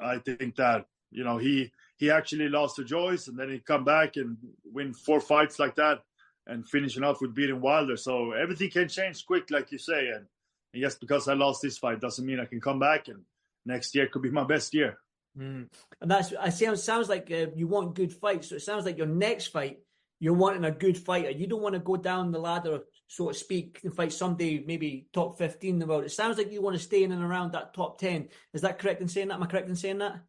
I 0.01 0.19
think 0.19 0.57
that 0.57 0.87
you 1.11 1.25
know 1.25 1.39
he 1.39 1.73
he 1.97 2.11
actually 2.11 2.49
lost 2.49 2.77
to 2.77 2.85
Joyce 2.85 3.29
and 3.29 3.39
then 3.39 3.51
he 3.51 3.59
come 3.59 3.85
back 3.85 4.17
and 4.17 4.37
win 4.65 4.93
four 4.95 5.21
fights 5.21 5.59
like 5.59 5.77
that 5.77 6.03
and 6.47 6.69
finishing 6.69 7.05
off 7.05 7.21
with 7.21 7.35
beating 7.35 7.61
Wilder. 7.61 7.97
So 7.97 8.33
everything 8.33 8.71
can 8.71 8.89
change 8.89 9.25
quick, 9.25 9.51
like 9.51 9.71
you 9.71 9.79
say. 9.79 10.09
And, 10.09 10.27
and 10.73 10.83
yes, 10.83 10.97
because 10.97 11.29
I 11.29 11.35
lost 11.35 11.63
this 11.63 11.79
fight 11.79 12.01
doesn't 12.01 12.27
mean 12.27 12.41
I 12.41 12.47
can 12.47 12.61
come 12.61 12.81
back 12.81 13.09
and 13.09 13.23
next 13.65 13.95
year 13.95 14.09
could 14.09 14.23
be 14.23 14.31
my 14.31 14.45
best 14.45 14.75
year. 14.75 14.99
Mm. 15.39 15.69
And 16.01 16.11
that's 16.11 16.33
I 16.39 16.51
sound 16.51 16.79
sounds 16.79 17.09
like 17.09 17.31
uh, 17.31 17.47
you 17.55 17.67
want 17.67 17.95
good 17.95 18.13
fights. 18.13 18.49
So 18.49 18.57
it 18.57 18.63
sounds 18.63 18.85
like 18.85 18.99
your 18.99 19.07
next 19.07 19.49
fight 19.49 19.79
you're 20.23 20.35
wanting 20.35 20.65
a 20.65 20.71
good 20.71 20.97
fighter. 20.97 21.31
You 21.31 21.49
don't 21.49 21.63
want 21.63 21.75
to 21.75 21.81
go 21.81 21.97
down 21.97 22.31
the 22.31 22.39
ladder, 22.39 22.83
so 23.13 23.29
to 23.29 23.35
speak, 23.35 23.81
and 23.85 23.95
fight 23.95 24.11
somebody 24.11 24.65
maybe 24.67 25.07
top 25.13 25.37
fifteen 25.37 25.75
in 25.75 25.79
the 25.81 25.87
world. 25.87 26.05
It 26.05 26.13
sounds 26.13 26.39
like 26.39 26.51
you 26.51 26.63
want 26.63 26.77
to 26.77 26.83
stay 26.83 27.03
in 27.05 27.13
and 27.13 27.23
around 27.23 27.53
that 27.53 27.75
top 27.75 27.99
ten. 27.99 28.29
Is 28.55 28.63
that 28.63 28.79
correct 28.79 29.03
in 29.03 29.09
saying 29.09 29.29
that? 29.29 29.35
Am 29.35 29.43
I 29.43 29.47
correct 29.47 29.69
in 29.69 29.77
saying 29.77 29.99
that? 29.99 30.23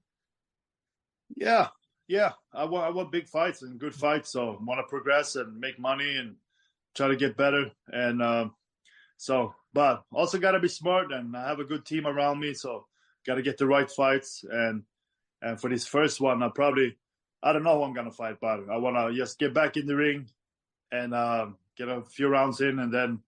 Yeah, 1.35 1.69
yeah. 2.07 2.33
I 2.53 2.65
want 2.65 2.85
I 2.85 2.89
want 2.89 3.11
big 3.11 3.27
fights 3.29 3.61
and 3.61 3.79
good 3.79 3.95
fights. 3.95 4.31
So 4.31 4.57
I 4.59 4.63
want 4.63 4.79
to 4.79 4.89
progress 4.89 5.35
and 5.37 5.59
make 5.59 5.79
money 5.79 6.17
and 6.17 6.35
try 6.93 7.07
to 7.07 7.15
get 7.15 7.37
better. 7.37 7.71
And 7.87 8.21
uh, 8.21 8.49
So, 9.17 9.55
but 9.73 10.03
also 10.11 10.37
got 10.37 10.51
to 10.51 10.59
be 10.59 10.67
smart 10.67 11.13
and 11.13 11.35
I 11.37 11.47
have 11.47 11.59
a 11.59 11.65
good 11.65 11.85
team 11.85 12.05
around 12.05 12.39
me. 12.39 12.53
So, 12.53 12.87
got 13.25 13.35
to 13.35 13.41
get 13.41 13.57
the 13.57 13.65
right 13.65 13.89
fights. 13.89 14.43
And 14.49 14.83
and 15.41 15.59
for 15.59 15.69
this 15.69 15.87
first 15.87 16.19
one, 16.19 16.43
I 16.43 16.49
probably 16.49 16.97
I 17.41 17.53
don't 17.53 17.63
know 17.63 17.77
who 17.77 17.83
I'm 17.83 17.93
gonna 17.93 18.11
fight, 18.11 18.37
but 18.41 18.69
I 18.69 18.77
want 18.77 18.97
to 18.97 19.17
just 19.17 19.39
get 19.39 19.53
back 19.53 19.77
in 19.77 19.85
the 19.85 19.95
ring 19.95 20.27
and 20.91 21.13
um, 21.13 21.57
get 21.77 21.89
a 21.89 22.01
few 22.01 22.27
rounds 22.27 22.61
in, 22.61 22.79
and 22.79 22.93
then 22.93 23.19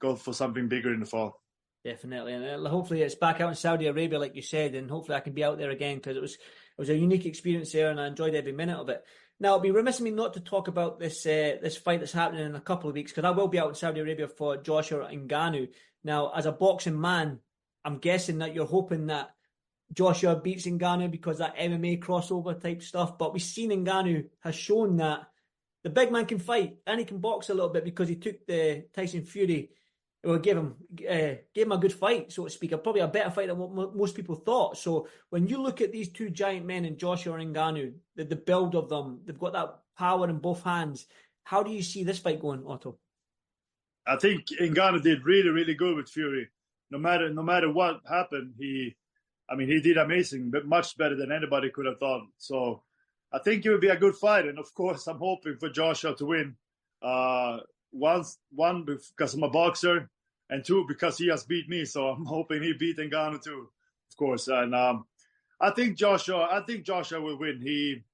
go 0.00 0.14
for 0.14 0.32
something 0.32 0.68
bigger 0.68 0.92
in 0.92 1.00
the 1.00 1.06
fall. 1.06 1.40
Definitely, 1.84 2.32
and 2.32 2.66
uh, 2.66 2.68
hopefully 2.70 3.02
it's 3.02 3.14
back 3.14 3.40
out 3.40 3.50
in 3.50 3.54
Saudi 3.54 3.86
Arabia, 3.86 4.18
like 4.18 4.34
you 4.34 4.42
said, 4.42 4.74
and 4.74 4.90
hopefully 4.90 5.16
I 5.16 5.20
can 5.20 5.34
be 5.34 5.44
out 5.44 5.58
there 5.58 5.70
again 5.70 5.96
because 5.96 6.16
it 6.16 6.22
was 6.22 6.34
it 6.34 6.78
was 6.78 6.88
a 6.88 6.96
unique 6.96 7.26
experience 7.26 7.72
there, 7.72 7.90
and 7.90 8.00
I 8.00 8.06
enjoyed 8.06 8.34
every 8.34 8.52
minute 8.52 8.78
of 8.78 8.88
it. 8.88 9.04
Now, 9.40 9.52
it'd 9.52 9.62
be 9.64 9.70
remiss 9.70 9.98
of 9.98 10.04
me 10.04 10.10
not 10.10 10.34
to 10.34 10.40
talk 10.40 10.68
about 10.68 10.98
this 10.98 11.26
uh, 11.26 11.56
this 11.60 11.76
fight 11.76 12.00
that's 12.00 12.12
happening 12.12 12.46
in 12.46 12.54
a 12.54 12.60
couple 12.60 12.88
of 12.88 12.94
weeks 12.94 13.12
because 13.12 13.24
I 13.24 13.30
will 13.30 13.48
be 13.48 13.58
out 13.58 13.68
in 13.68 13.74
Saudi 13.74 14.00
Arabia 14.00 14.28
for 14.28 14.56
Joshua 14.56 15.08
Ngannou. 15.12 15.68
Now, 16.04 16.32
as 16.34 16.46
a 16.46 16.52
boxing 16.52 17.00
man, 17.00 17.40
I'm 17.84 17.98
guessing 17.98 18.38
that 18.38 18.54
you're 18.54 18.66
hoping 18.66 19.06
that 19.08 19.34
Joshua 19.92 20.36
beats 20.36 20.66
Ngannou 20.66 21.10
because 21.10 21.38
that 21.38 21.56
MMA 21.56 22.00
crossover 22.00 22.60
type 22.60 22.82
stuff. 22.82 23.18
But 23.18 23.32
we've 23.32 23.42
seen 23.42 23.70
Ngannou 23.70 24.28
has 24.40 24.54
shown 24.54 24.96
that 24.96 25.26
the 25.84 25.90
big 25.90 26.10
man 26.10 26.26
can 26.26 26.38
fight 26.38 26.78
and 26.86 26.98
he 26.98 27.06
can 27.06 27.18
box 27.18 27.50
a 27.50 27.54
little 27.54 27.68
bit 27.68 27.84
because 27.84 28.08
he 28.08 28.16
took 28.16 28.44
the 28.46 28.86
Tyson 28.92 29.22
Fury 29.22 29.70
well, 30.24 30.38
gave 30.38 30.56
him 30.56 30.74
uh, 31.08 31.34
gave 31.54 31.66
him 31.66 31.72
a 31.72 31.78
good 31.78 31.92
fight, 31.92 32.32
so 32.32 32.44
to 32.44 32.50
speak. 32.50 32.70
Probably 32.70 33.02
a 33.02 33.08
better 33.08 33.30
fight 33.30 33.48
than 33.48 33.58
what 33.58 33.94
most 33.94 34.14
people 34.14 34.36
thought. 34.36 34.78
So 34.78 35.06
when 35.30 35.46
you 35.46 35.60
look 35.60 35.80
at 35.80 35.92
these 35.92 36.08
two 36.08 36.30
giant 36.30 36.66
men 36.66 36.84
in 36.84 36.96
Joshua 36.96 37.38
and 37.38 37.54
Ngannou, 37.54 37.92
the, 38.16 38.24
the 38.24 38.36
build 38.36 38.74
of 38.74 38.88
them, 38.88 39.20
they've 39.24 39.38
got 39.38 39.52
that 39.52 39.78
power 39.98 40.28
in 40.28 40.38
both 40.38 40.62
hands. 40.62 41.06
How 41.44 41.62
do 41.62 41.70
you 41.70 41.82
see 41.82 42.04
this 42.04 42.18
fight 42.18 42.40
going, 42.40 42.64
Otto? 42.66 42.98
I 44.06 44.16
think 44.16 44.46
Ngannou 44.46 45.02
did 45.02 45.24
really, 45.24 45.50
really 45.50 45.74
good 45.74 45.96
with 45.96 46.08
Fury. 46.08 46.48
No 46.90 46.98
matter 46.98 47.28
no 47.30 47.42
matter 47.42 47.70
what 47.70 48.00
happened, 48.08 48.54
he, 48.58 48.96
I 49.50 49.56
mean, 49.56 49.68
he 49.68 49.80
did 49.80 49.98
amazing, 49.98 50.50
but 50.50 50.66
much 50.66 50.96
better 50.96 51.16
than 51.16 51.32
anybody 51.32 51.70
could 51.70 51.86
have 51.86 51.98
thought. 51.98 52.22
So 52.38 52.82
I 53.34 53.40
think 53.40 53.66
it 53.66 53.70
would 53.70 53.80
be 53.80 53.88
a 53.88 53.96
good 53.96 54.14
fight, 54.14 54.46
and 54.46 54.60
of 54.60 54.72
course, 54.74 55.08
I'm 55.08 55.18
hoping 55.18 55.56
for 55.56 55.68
Joshua 55.68 56.14
to 56.16 56.26
win. 56.26 56.56
Uh, 57.02 57.58
once 57.92 58.38
one 58.50 58.84
because 58.84 59.34
I'm 59.34 59.42
a 59.42 59.50
boxer, 59.50 60.08
and 60.50 60.64
two 60.64 60.84
because 60.86 61.18
he 61.18 61.28
has 61.28 61.42
beat 61.42 61.68
me. 61.68 61.84
So 61.84 62.08
I'm 62.08 62.24
hoping 62.36 62.62
he 62.62 62.72
beat 62.74 62.98
Ngannou 62.98 63.42
too, 63.42 63.68
of 64.10 64.16
course. 64.16 64.46
And 64.46 64.72
um, 64.72 65.06
I 65.60 65.70
think 65.70 65.98
Joshua, 65.98 66.48
I 66.50 66.60
think 66.60 66.84
Joshua 66.84 67.20
will 67.20 67.36
win. 67.36 67.60
He 67.60 68.04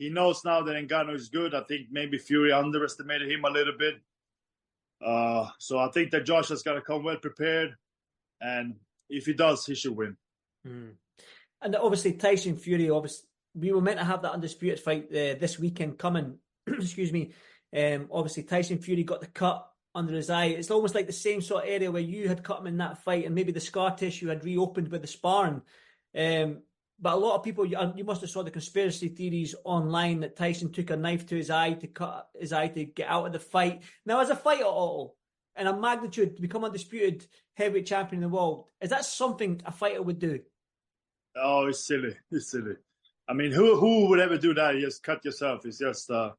he 0.00 0.10
knows 0.10 0.44
now 0.44 0.62
that 0.62 0.88
Ngannou 0.88 1.14
is 1.14 1.28
good. 1.28 1.54
I 1.54 1.62
think 1.62 1.86
maybe 1.92 2.18
Fury 2.18 2.52
underestimated 2.52 3.30
him 3.30 3.44
a 3.44 3.50
little 3.50 3.76
bit. 3.78 3.94
Uh, 5.04 5.48
so 5.58 5.78
I 5.78 5.90
think 5.92 6.10
that 6.10 6.26
Joshua's 6.26 6.64
gonna 6.64 6.80
come 6.80 7.04
well 7.04 7.18
prepared, 7.18 7.76
and 8.40 8.74
if 9.08 9.26
he 9.26 9.32
does, 9.32 9.64
he 9.64 9.76
should 9.76 9.96
win. 9.96 10.16
Mm. 10.66 10.94
And 11.62 11.76
obviously 11.76 12.14
Tyson 12.14 12.56
Fury, 12.56 12.90
obviously 12.90 13.28
we 13.56 13.72
were 13.72 13.80
meant 13.80 13.98
to 13.98 14.04
have 14.04 14.22
that 14.22 14.32
undisputed 14.32 14.80
fight 14.80 15.06
uh, 15.10 15.34
this 15.40 15.58
weekend 15.58 15.98
coming. 15.98 16.38
excuse 16.66 17.12
me. 17.12 17.32
Um, 17.76 18.08
obviously 18.12 18.44
Tyson 18.44 18.78
Fury 18.78 19.02
got 19.02 19.20
the 19.20 19.26
cut 19.26 19.68
under 19.94 20.14
his 20.14 20.30
eye. 20.30 20.46
It's 20.46 20.70
almost 20.70 20.94
like 20.94 21.06
the 21.06 21.12
same 21.12 21.40
sort 21.40 21.64
of 21.64 21.70
area 21.70 21.90
where 21.90 22.02
you 22.02 22.28
had 22.28 22.44
cut 22.44 22.60
him 22.60 22.66
in 22.66 22.76
that 22.78 23.02
fight, 23.02 23.24
and 23.24 23.34
maybe 23.34 23.52
the 23.52 23.60
scar 23.60 23.96
tissue 23.96 24.28
had 24.28 24.44
reopened 24.44 24.88
with 24.88 25.00
the 25.00 25.08
sparring. 25.08 25.62
Um, 26.16 26.62
but 27.00 27.14
a 27.14 27.16
lot 27.16 27.36
of 27.36 27.42
people, 27.42 27.66
you, 27.66 27.78
you, 27.96 28.04
must 28.04 28.22
have 28.22 28.30
saw 28.30 28.42
the 28.42 28.50
conspiracy 28.50 29.08
theories 29.08 29.54
online 29.64 30.20
that 30.20 30.36
Tyson 30.36 30.72
took 30.72 30.90
a 30.90 30.96
knife 30.96 31.26
to 31.26 31.36
his 31.36 31.50
eye 31.50 31.74
to 31.74 31.86
cut 31.86 32.28
his 32.38 32.52
eye 32.52 32.68
to 32.68 32.84
get 32.84 33.08
out 33.08 33.26
of 33.26 33.32
the 33.32 33.38
fight. 33.38 33.82
Now, 34.06 34.20
as 34.20 34.30
a 34.30 34.36
fighter, 34.36 34.64
all 34.64 35.16
and 35.54 35.68
a 35.68 35.76
magnitude 35.76 36.36
to 36.36 36.42
become 36.42 36.64
undisputed 36.64 37.26
heavyweight 37.54 37.86
champion 37.86 38.22
in 38.22 38.28
the 38.28 38.34
world, 38.34 38.66
is 38.80 38.90
that 38.90 39.04
something 39.04 39.60
a 39.64 39.72
fighter 39.72 40.02
would 40.02 40.18
do? 40.18 40.40
Oh, 41.36 41.66
it's 41.66 41.86
silly. 41.86 42.14
It's 42.30 42.50
silly. 42.50 42.76
I 43.28 43.32
mean, 43.32 43.52
who 43.52 43.76
who 43.76 44.08
would 44.08 44.20
ever 44.20 44.38
do 44.38 44.54
that? 44.54 44.74
You 44.74 44.82
just 44.82 45.02
cut 45.02 45.24
yourself. 45.24 45.66
It's 45.66 45.78
just 45.78 46.10
uh, 46.10 46.32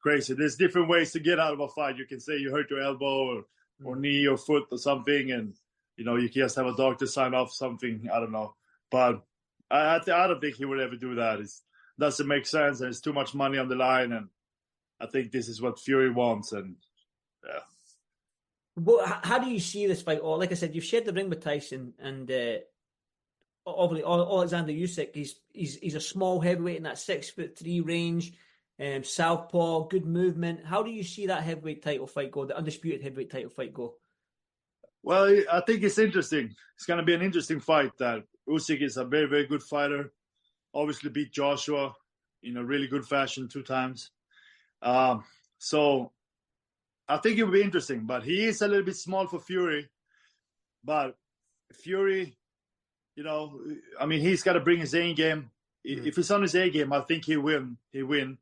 crazy. 0.00 0.34
There's 0.34 0.56
different 0.56 0.88
ways 0.88 1.12
to 1.12 1.20
get 1.20 1.40
out 1.40 1.54
of 1.54 1.60
a 1.60 1.68
fight. 1.68 1.96
You 1.96 2.06
can 2.06 2.20
say 2.20 2.36
you 2.36 2.52
hurt 2.52 2.70
your 2.70 2.80
elbow 2.80 3.36
or, 3.36 3.44
or 3.84 3.96
mm. 3.96 4.00
knee 4.00 4.26
or 4.26 4.36
foot 4.36 4.66
or 4.70 4.78
something, 4.78 5.32
and 5.32 5.54
you 5.96 6.04
know 6.04 6.16
you 6.16 6.28
can 6.28 6.42
just 6.42 6.56
have 6.56 6.66
a 6.66 6.76
doctor 6.76 7.06
sign 7.06 7.34
off 7.34 7.52
something. 7.52 8.08
I 8.12 8.20
don't 8.20 8.32
know, 8.32 8.54
but 8.90 9.22
I 9.70 9.96
I, 9.96 9.98
th- 9.98 10.14
I 10.14 10.26
don't 10.26 10.40
think 10.40 10.56
he 10.56 10.64
would 10.64 10.80
ever 10.80 10.96
do 10.96 11.14
that. 11.16 11.40
It 11.40 11.50
doesn't 11.98 12.28
make 12.28 12.46
sense, 12.46 12.80
and 12.80 12.90
it's 12.90 13.00
too 13.00 13.14
much 13.14 13.34
money 13.34 13.58
on 13.58 13.68
the 13.68 13.76
line. 13.76 14.12
And 14.12 14.28
I 15.00 15.06
think 15.06 15.32
this 15.32 15.48
is 15.48 15.62
what 15.62 15.80
Fury 15.80 16.10
wants, 16.10 16.52
and 16.52 16.76
yeah. 17.44 17.60
Well, 18.76 19.00
how 19.22 19.38
do 19.38 19.48
you 19.48 19.58
see 19.58 19.86
this 19.86 20.02
fight? 20.02 20.20
Or 20.22 20.36
like 20.38 20.52
I 20.52 20.54
said, 20.54 20.74
you've 20.74 20.84
shared 20.84 21.06
the 21.06 21.12
ring 21.14 21.30
with 21.30 21.42
Tyson, 21.42 21.94
and 21.98 22.30
uh, 22.30 22.58
obviously 23.66 24.04
Alexander 24.04 24.72
Usyk. 24.72 25.14
He's 25.14 25.36
he's 25.52 25.76
he's 25.76 25.94
a 25.94 26.00
small 26.00 26.40
heavyweight 26.40 26.76
in 26.76 26.82
that 26.84 26.98
six 26.98 27.30
foot 27.30 27.58
three 27.58 27.80
range 27.80 28.32
um, 28.80 29.04
southpaw, 29.04 29.84
good 29.88 30.06
movement. 30.06 30.64
How 30.64 30.82
do 30.82 30.90
you 30.90 31.02
see 31.02 31.26
that 31.26 31.42
heavyweight 31.42 31.82
title 31.82 32.06
fight 32.06 32.30
go? 32.30 32.44
The 32.44 32.56
undisputed 32.56 33.02
heavyweight 33.02 33.30
title 33.30 33.50
fight 33.50 33.72
go? 33.72 33.94
Well, 35.02 35.42
I 35.50 35.60
think 35.60 35.82
it's 35.82 35.98
interesting. 35.98 36.54
It's 36.74 36.86
going 36.86 36.98
to 36.98 37.06
be 37.06 37.14
an 37.14 37.22
interesting 37.22 37.60
fight. 37.60 37.92
That 37.98 38.24
Usyk 38.48 38.82
is 38.82 38.96
a 38.96 39.04
very, 39.04 39.26
very 39.26 39.46
good 39.46 39.62
fighter. 39.62 40.12
Obviously, 40.74 41.10
beat 41.10 41.32
Joshua 41.32 41.94
in 42.42 42.56
a 42.56 42.64
really 42.64 42.86
good 42.86 43.06
fashion 43.06 43.48
two 43.48 43.62
times. 43.62 44.10
Um, 44.82 45.24
so 45.58 46.12
I 47.08 47.16
think 47.18 47.38
it 47.38 47.44
will 47.44 47.52
be 47.52 47.62
interesting. 47.62 48.04
But 48.04 48.24
he 48.24 48.44
is 48.44 48.62
a 48.62 48.68
little 48.68 48.84
bit 48.84 48.96
small 48.96 49.26
for 49.26 49.40
Fury. 49.40 49.88
But 50.84 51.16
Fury, 51.72 52.36
you 53.16 53.24
know, 53.24 53.58
I 53.98 54.06
mean, 54.06 54.20
he's 54.20 54.42
got 54.42 54.52
to 54.52 54.60
bring 54.60 54.78
his 54.78 54.94
A 54.94 55.12
game. 55.14 55.50
Mm-hmm. 55.86 56.06
If 56.06 56.16
he's 56.16 56.30
on 56.30 56.42
his 56.42 56.54
A 56.54 56.70
game, 56.70 56.92
I 56.92 57.00
think 57.00 57.24
he 57.24 57.36
win. 57.36 57.78
He 57.90 58.02
win. 58.02 58.38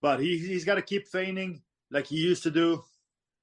But 0.00 0.20
he 0.20 0.38
he's 0.38 0.64
got 0.64 0.76
to 0.76 0.82
keep 0.82 1.08
feigning 1.08 1.62
like 1.90 2.06
he 2.06 2.16
used 2.16 2.44
to 2.44 2.50
do, 2.50 2.84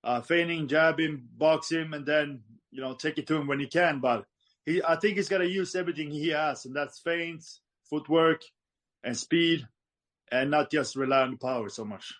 uh, 0.03 0.21
feigning, 0.21 0.67
jab 0.67 0.99
him, 0.99 1.27
box 1.35 1.71
him, 1.71 1.93
and 1.93 2.05
then 2.05 2.41
you 2.71 2.81
know 2.81 2.93
take 2.93 3.17
it 3.17 3.27
to 3.27 3.35
him 3.35 3.47
when 3.47 3.59
he 3.59 3.67
can. 3.67 3.99
But 3.99 4.25
he, 4.65 4.81
I 4.81 4.95
think 4.95 5.17
he's 5.17 5.29
got 5.29 5.39
to 5.39 5.49
use 5.49 5.75
everything 5.75 6.11
he 6.11 6.29
has, 6.29 6.65
and 6.65 6.75
that's 6.75 6.99
feints, 6.99 7.59
footwork, 7.89 8.41
and 9.03 9.17
speed, 9.17 9.67
and 10.31 10.51
not 10.51 10.71
just 10.71 10.95
rely 10.95 11.21
on 11.21 11.31
the 11.31 11.37
power 11.37 11.67
so 11.69 11.83
much. 11.83 12.13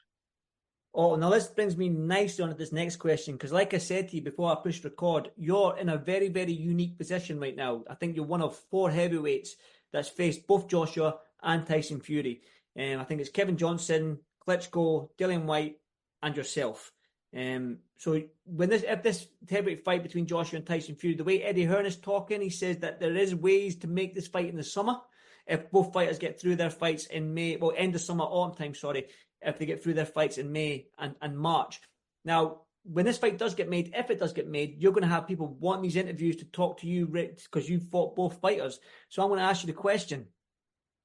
Oh, 0.98 1.18
now 1.18 1.30
this 1.30 1.48
brings 1.48 1.76
me 1.76 1.90
nicely 1.90 2.44
on 2.44 2.50
to 2.50 2.56
this 2.56 2.72
next 2.72 2.96
question 2.96 3.34
because, 3.36 3.52
like 3.52 3.74
I 3.74 3.80
said 3.80 4.08
to 4.08 4.16
you 4.16 4.22
before 4.22 4.50
I 4.50 4.56
pushed 4.56 4.86
record, 4.86 5.30
you're 5.36 5.78
in 5.78 5.90
a 5.90 5.98
very, 5.98 6.30
very 6.30 6.54
unique 6.54 6.98
position 6.98 7.38
right 7.38 7.56
now. 7.56 7.84
I 7.90 7.96
think 7.96 8.16
you're 8.16 8.24
one 8.24 8.42
of 8.42 8.56
four 8.72 8.90
heavyweights 8.90 9.58
that's 9.92 10.08
faced 10.08 10.48
both 10.48 10.70
Joshua 10.70 11.18
and 11.44 11.68
Tyson 11.68 12.00
Fury. 12.00 12.44
Um, 12.80 13.02
I 13.02 13.04
think 13.04 13.20
it's 13.20 13.30
Kevin 13.30 13.58
Johnson, 13.58 14.20
Klitschko, 14.48 15.10
Dillian 15.18 15.44
Whyte, 15.44 15.80
and 16.24 16.38
yourself. 16.38 16.94
Um, 17.36 17.80
so 17.98 18.22
when 18.46 18.70
this 18.70 18.86
if 18.88 19.04
this 19.04 19.28
heavyweight 19.50 19.84
fight 19.84 20.02
between 20.02 20.28
Joshua 20.28 20.60
and 20.60 20.66
Tyson 20.66 20.96
Fury, 20.96 21.16
the 21.16 21.26
way 21.26 21.44
Eddie 21.44 21.66
Hearn 21.66 21.86
is 21.86 21.98
talking, 21.98 22.40
he 22.40 22.50
says 22.50 22.78
that 22.78 23.02
there 23.02 23.18
is 23.18 23.36
ways 23.36 23.76
to 23.80 23.88
make 23.88 24.16
this 24.16 24.28
fight 24.28 24.48
in 24.48 24.56
the 24.56 24.64
summer. 24.64 25.02
If 25.46 25.70
both 25.72 25.92
fighters 25.92 26.20
get 26.20 26.40
through 26.40 26.56
their 26.56 26.72
fights 26.72 27.06
in 27.08 27.34
May, 27.34 27.58
well, 27.58 27.74
end 27.76 27.96
of 27.96 28.02
summer, 28.02 28.24
autumn 28.24 28.56
time, 28.56 28.74
sorry, 28.74 29.08
if 29.46 29.58
they 29.58 29.66
get 29.66 29.84
through 29.84 29.94
their 29.94 30.06
fights 30.06 30.38
in 30.38 30.52
May 30.52 30.88
and, 30.98 31.16
and 31.22 31.38
March. 31.38 31.80
Now, 32.24 32.62
when 32.84 33.06
this 33.06 33.18
fight 33.18 33.38
does 33.38 33.56
get 33.56 33.70
made, 33.70 33.94
if 33.96 34.10
it 34.10 34.20
does 34.20 34.34
get 34.34 34.48
made, 34.48 34.82
you're 34.82 34.92
going 34.92 35.04
to 35.04 35.08
have 35.08 35.28
people 35.28 35.56
wanting 35.60 35.84
these 35.84 35.96
interviews 35.96 36.38
to 36.38 36.46
talk 36.46 36.80
to 36.82 36.88
you, 36.88 37.08
Rick, 37.08 37.42
because 37.44 37.70
you 37.70 37.80
fought 37.80 38.16
both 38.16 38.40
fighters. 38.40 38.80
So 39.10 39.22
I'm 39.22 39.30
going 39.30 39.40
to 39.40 39.46
ask 39.46 39.64
you 39.64 39.68
the 39.68 39.74
question 39.74 40.28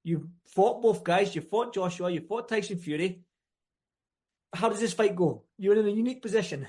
you 0.02 0.30
fought 0.46 0.82
both 0.82 1.04
guys. 1.04 1.34
You 1.34 1.42
fought 1.42 1.74
Joshua. 1.74 2.10
You 2.10 2.20
fought 2.20 2.48
Tyson 2.48 2.78
Fury. 2.78 3.22
How 4.52 4.68
does 4.68 4.80
this 4.80 4.92
fight 4.92 5.14
go? 5.14 5.44
You're 5.58 5.78
in 5.78 5.86
a 5.86 5.90
unique 5.90 6.22
position. 6.22 6.66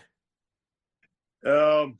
Um, 1.45 1.97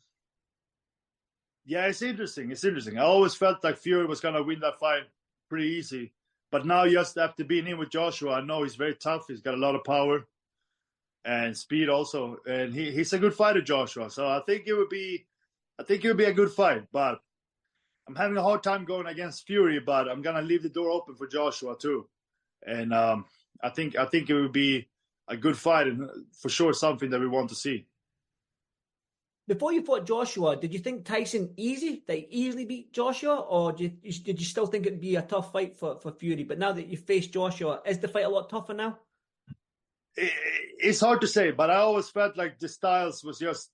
yeah, 1.65 1.87
it's 1.87 2.01
interesting. 2.01 2.51
It's 2.51 2.63
interesting. 2.63 2.97
I 2.97 3.03
always 3.03 3.33
felt 3.33 3.63
like 3.63 3.77
Fury 3.77 4.05
was 4.05 4.19
gonna 4.19 4.43
win 4.43 4.59
that 4.59 4.79
fight 4.79 5.03
pretty 5.49 5.69
easy, 5.69 6.13
but 6.51 6.65
now 6.65 6.87
just 6.87 7.17
after 7.17 7.43
being 7.43 7.67
in 7.67 7.77
with 7.77 7.89
Joshua, 7.89 8.33
I 8.33 8.41
know 8.41 8.63
he's 8.63 8.75
very 8.75 8.95
tough. 8.95 9.25
He's 9.27 9.41
got 9.41 9.53
a 9.53 9.57
lot 9.57 9.75
of 9.75 9.83
power 9.83 10.27
and 11.23 11.55
speed 11.55 11.87
also, 11.87 12.37
and 12.45 12.73
he, 12.73 12.91
he's 12.91 13.13
a 13.13 13.19
good 13.19 13.33
fighter, 13.33 13.61
Joshua. 13.61 14.09
So 14.09 14.27
I 14.27 14.41
think 14.45 14.63
it 14.67 14.73
would 14.73 14.89
be, 14.89 15.25
I 15.79 15.83
think 15.83 16.03
it 16.03 16.07
would 16.07 16.17
be 16.17 16.25
a 16.25 16.33
good 16.33 16.51
fight. 16.51 16.83
But 16.91 17.21
I'm 18.07 18.15
having 18.15 18.37
a 18.37 18.43
hard 18.43 18.63
time 18.63 18.85
going 18.85 19.07
against 19.07 19.47
Fury, 19.47 19.79
but 19.79 20.09
I'm 20.09 20.21
gonna 20.21 20.41
leave 20.41 20.63
the 20.63 20.69
door 20.69 20.89
open 20.89 21.15
for 21.15 21.27
Joshua 21.27 21.75
too, 21.79 22.07
and 22.65 22.93
um, 22.93 23.25
I 23.63 23.69
think 23.69 23.95
I 23.95 24.05
think 24.05 24.29
it 24.29 24.33
would 24.33 24.51
be 24.51 24.87
a 25.27 25.37
good 25.37 25.57
fight 25.57 25.87
and 25.87 26.09
for 26.33 26.49
sure 26.49 26.73
something 26.73 27.09
that 27.09 27.19
we 27.19 27.27
want 27.27 27.49
to 27.49 27.55
see. 27.55 27.85
Before 29.47 29.73
you 29.73 29.83
fought 29.83 30.05
Joshua, 30.05 30.55
did 30.55 30.73
you 30.73 30.79
think 30.79 31.03
Tyson 31.03 31.53
easy? 31.57 32.03
They 32.07 32.27
easily 32.29 32.65
beat 32.65 32.93
Joshua, 32.93 33.35
or 33.35 33.73
did 33.73 33.97
you, 34.01 34.13
did 34.13 34.39
you 34.39 34.45
still 34.45 34.67
think 34.67 34.85
it'd 34.85 35.01
be 35.01 35.15
a 35.15 35.21
tough 35.21 35.51
fight 35.51 35.75
for, 35.75 35.99
for 35.99 36.11
Fury? 36.11 36.43
But 36.43 36.59
now 36.59 36.71
that 36.71 36.87
you 36.87 36.97
face 36.97 37.27
Joshua, 37.27 37.81
is 37.85 37.99
the 37.99 38.07
fight 38.07 38.25
a 38.25 38.29
lot 38.29 38.49
tougher 38.49 38.73
now? 38.73 38.99
It's 40.15 40.99
hard 40.99 41.21
to 41.21 41.27
say, 41.27 41.51
but 41.51 41.69
I 41.69 41.77
always 41.77 42.09
felt 42.09 42.37
like 42.37 42.59
the 42.59 42.67
styles 42.67 43.23
was 43.23 43.39
just 43.39 43.71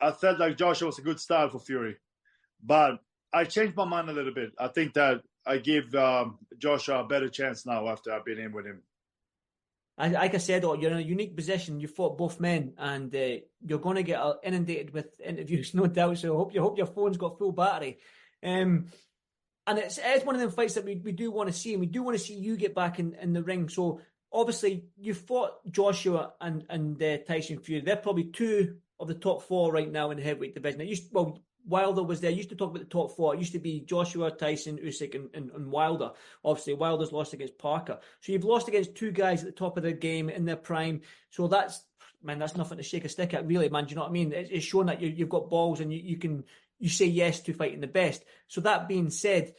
I 0.00 0.12
felt 0.12 0.38
like 0.38 0.56
Joshua 0.56 0.86
was 0.86 0.98
a 0.98 1.02
good 1.02 1.20
style 1.20 1.48
for 1.48 1.58
Fury, 1.58 1.96
but 2.62 3.00
I 3.32 3.44
changed 3.44 3.76
my 3.76 3.84
mind 3.84 4.08
a 4.08 4.12
little 4.12 4.32
bit. 4.34 4.52
I 4.58 4.68
think 4.68 4.94
that 4.94 5.22
I 5.46 5.58
give 5.58 5.94
um, 5.94 6.38
Joshua 6.58 7.00
a 7.00 7.06
better 7.06 7.28
chance 7.28 7.66
now 7.66 7.88
after 7.88 8.12
I've 8.12 8.24
been 8.24 8.38
in 8.38 8.52
with 8.52 8.66
him. 8.66 8.82
Like 9.98 10.34
I 10.34 10.38
said, 10.38 10.64
oh, 10.64 10.74
you're 10.74 10.92
in 10.92 10.98
a 10.98 11.00
unique 11.00 11.34
position. 11.34 11.80
You 11.80 11.88
fought 11.88 12.18
both 12.18 12.38
men, 12.38 12.74
and 12.78 13.14
uh, 13.14 13.38
you're 13.66 13.80
going 13.80 13.96
to 13.96 14.04
get 14.04 14.20
uh, 14.20 14.34
inundated 14.44 14.92
with 14.92 15.20
interviews, 15.20 15.74
no 15.74 15.86
doubt. 15.86 16.18
So 16.18 16.34
I 16.34 16.36
hope 16.36 16.54
you 16.54 16.62
hope 16.62 16.78
your 16.78 16.86
phone's 16.86 17.16
got 17.16 17.38
full 17.38 17.52
battery. 17.52 17.98
Um, 18.42 18.86
and 19.66 19.78
it's, 19.78 19.98
it's 20.02 20.24
one 20.24 20.34
of 20.34 20.40
them 20.40 20.50
fights 20.50 20.74
that 20.74 20.84
we, 20.84 20.96
we 20.96 21.12
do 21.12 21.30
want 21.30 21.48
to 21.48 21.52
see, 21.52 21.72
and 21.72 21.80
we 21.80 21.86
do 21.86 22.02
want 22.02 22.16
to 22.16 22.22
see 22.22 22.34
you 22.34 22.56
get 22.56 22.74
back 22.74 22.98
in, 22.98 23.14
in 23.14 23.32
the 23.32 23.42
ring. 23.42 23.68
So 23.68 24.00
obviously, 24.32 24.84
you 24.96 25.14
fought 25.14 25.70
Joshua 25.70 26.32
and 26.40 26.64
and 26.70 27.02
uh, 27.02 27.18
Tyson 27.18 27.58
Fury. 27.58 27.82
They're 27.82 27.96
probably 27.96 28.24
two 28.24 28.76
of 29.00 29.08
the 29.08 29.14
top 29.14 29.42
four 29.42 29.72
right 29.72 29.90
now 29.90 30.10
in 30.10 30.18
the 30.18 30.22
heavyweight 30.22 30.54
division. 30.54 30.80
Used 30.86 31.12
well, 31.12 31.40
Wilder 31.68 32.02
was 32.02 32.20
there. 32.20 32.30
I 32.30 32.34
used 32.34 32.48
to 32.48 32.56
talk 32.56 32.70
about 32.70 32.80
the 32.80 32.86
top 32.86 33.14
four. 33.14 33.34
It 33.34 33.38
used 33.38 33.52
to 33.52 33.58
be 33.58 33.80
Joshua, 33.80 34.30
Tyson, 34.30 34.78
Usyk, 34.78 35.14
and, 35.14 35.28
and, 35.34 35.50
and, 35.50 35.70
Wilder. 35.70 36.12
Obviously, 36.44 36.74
Wilder's 36.74 37.12
lost 37.12 37.34
against 37.34 37.58
Parker. 37.58 37.98
So 38.20 38.32
you've 38.32 38.44
lost 38.44 38.68
against 38.68 38.94
two 38.94 39.12
guys 39.12 39.40
at 39.40 39.46
the 39.46 39.52
top 39.52 39.76
of 39.76 39.82
their 39.82 39.92
game 39.92 40.30
in 40.30 40.44
their 40.44 40.56
prime. 40.56 41.02
So 41.30 41.46
that's 41.46 41.84
man, 42.22 42.38
that's 42.38 42.56
nothing 42.56 42.78
to 42.78 42.82
shake 42.82 43.04
a 43.04 43.08
stick 43.08 43.34
at, 43.34 43.46
really, 43.46 43.68
man. 43.68 43.84
Do 43.84 43.90
you 43.90 43.96
know 43.96 44.02
what 44.02 44.10
I 44.10 44.12
mean? 44.12 44.32
It's 44.32 44.64
showing 44.64 44.86
that 44.86 45.00
you, 45.00 45.14
have 45.16 45.28
got 45.28 45.50
balls 45.50 45.80
and 45.80 45.92
you, 45.92 46.00
you 46.00 46.16
can 46.16 46.44
you 46.78 46.88
say 46.88 47.06
yes 47.06 47.40
to 47.40 47.52
fighting 47.52 47.80
the 47.80 47.86
best. 47.86 48.24
So 48.46 48.60
that 48.62 48.88
being 48.88 49.10
said, 49.10 49.54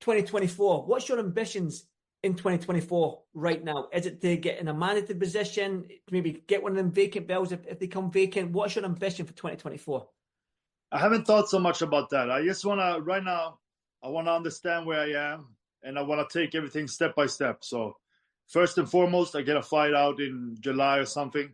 2024. 0.00 0.84
What's 0.84 1.08
your 1.08 1.18
ambitions 1.20 1.84
in 2.22 2.34
2024 2.34 3.22
right 3.34 3.62
now? 3.62 3.88
Is 3.92 4.06
it 4.06 4.20
to 4.22 4.36
get 4.36 4.58
in 4.58 4.68
a 4.68 4.74
mandated 4.74 5.20
position, 5.20 5.86
maybe 6.10 6.42
get 6.46 6.62
one 6.62 6.72
of 6.72 6.76
them 6.76 6.90
vacant 6.90 7.28
belts 7.28 7.52
if, 7.52 7.66
if 7.66 7.78
they 7.78 7.86
come 7.86 8.10
vacant? 8.10 8.50
What's 8.50 8.74
your 8.74 8.84
ambition 8.84 9.26
for 9.26 9.32
2024? 9.32 10.08
I 10.92 10.98
haven't 10.98 11.26
thought 11.26 11.48
so 11.48 11.58
much 11.58 11.80
about 11.80 12.10
that. 12.10 12.30
I 12.30 12.44
just 12.44 12.66
want 12.66 12.80
to, 12.80 13.02
right 13.02 13.24
now, 13.24 13.58
I 14.04 14.08
want 14.08 14.26
to 14.26 14.32
understand 14.32 14.84
where 14.84 15.00
I 15.00 15.32
am 15.32 15.56
and 15.82 15.98
I 15.98 16.02
want 16.02 16.28
to 16.28 16.38
take 16.38 16.54
everything 16.54 16.86
step 16.86 17.16
by 17.16 17.26
step. 17.26 17.64
So, 17.64 17.96
first 18.46 18.76
and 18.76 18.88
foremost, 18.88 19.34
I 19.34 19.40
get 19.40 19.56
a 19.56 19.62
fight 19.62 19.94
out 19.94 20.20
in 20.20 20.58
July 20.60 20.98
or 20.98 21.06
something 21.06 21.50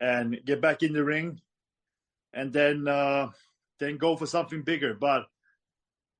and 0.00 0.40
get 0.44 0.60
back 0.60 0.82
in 0.82 0.92
the 0.92 1.04
ring 1.04 1.40
and 2.34 2.52
then, 2.52 2.88
uh, 2.88 3.30
then 3.78 3.98
go 3.98 4.16
for 4.16 4.26
something 4.26 4.62
bigger. 4.62 4.94
But 4.94 5.26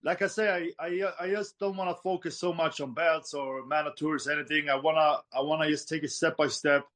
like 0.05 0.23
I 0.23 0.29
say, 0.29 0.73
I, 0.79 0.87
I, 0.87 1.13
I 1.21 1.31
just 1.31 1.59
don't 1.59 1.77
want 1.77 1.91
to 1.91 2.01
focus 2.01 2.39
so 2.39 2.53
much 2.53 2.81
on 2.81 2.95
belts 2.95 3.35
or 3.35 3.65
mandatories, 3.65 4.31
anything. 4.31 4.69
I 4.69 4.77
wanna 4.77 5.19
I 5.33 5.41
wanna 5.41 5.69
just 5.69 5.89
take 5.89 6.05
it 6.05 6.11
step 6.11 6.37
by 6.37 6.47
step 6.47 6.87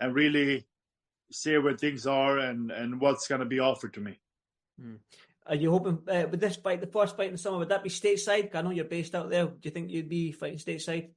and 0.00 0.14
really 0.14 0.66
see 1.30 1.56
where 1.58 1.76
things 1.76 2.06
are 2.06 2.38
and 2.38 2.70
and 2.70 3.00
what's 3.00 3.28
gonna 3.28 3.46
be 3.46 3.60
offered 3.60 3.94
to 3.94 4.00
me. 4.00 4.18
Hmm. 4.80 4.96
Are 5.46 5.54
you 5.54 5.70
hoping 5.70 6.00
uh, 6.08 6.26
with 6.30 6.40
this 6.40 6.56
fight, 6.56 6.80
the 6.80 6.86
first 6.86 7.16
fight 7.16 7.28
in 7.28 7.32
the 7.32 7.38
summer, 7.38 7.58
would 7.58 7.70
that 7.70 7.82
be 7.82 7.88
stateside? 7.88 8.54
I 8.54 8.62
know 8.62 8.70
you're 8.70 8.84
based 8.84 9.14
out 9.14 9.30
there. 9.30 9.46
Do 9.46 9.58
you 9.62 9.70
think 9.70 9.90
you'd 9.90 10.08
be 10.08 10.32
fighting 10.32 10.58
stateside? 10.58 11.08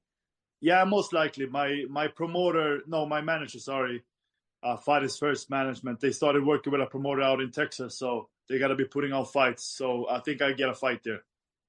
Yeah, 0.62 0.84
most 0.86 1.12
likely. 1.12 1.48
My 1.48 1.86
my 1.90 2.08
promoter, 2.08 2.82
no, 2.88 3.06
my 3.06 3.20
manager, 3.20 3.60
sorry, 3.60 4.04
uh, 4.64 4.78
Fighters 4.78 5.18
First 5.18 5.50
Management. 5.50 6.00
They 6.00 6.12
started 6.12 6.46
working 6.46 6.72
with 6.72 6.82
a 6.82 6.86
promoter 6.86 7.22
out 7.22 7.42
in 7.42 7.52
Texas, 7.52 7.98
so 7.98 8.30
they 8.48 8.60
got 8.60 8.70
to 8.70 8.76
be 8.76 8.86
putting 8.86 9.12
on 9.12 9.26
fights. 9.26 9.66
So 9.66 10.08
I 10.10 10.20
think 10.20 10.42
I 10.42 10.54
get 10.54 10.70
a 10.70 10.76
fight 10.76 11.02
there. 11.04 11.24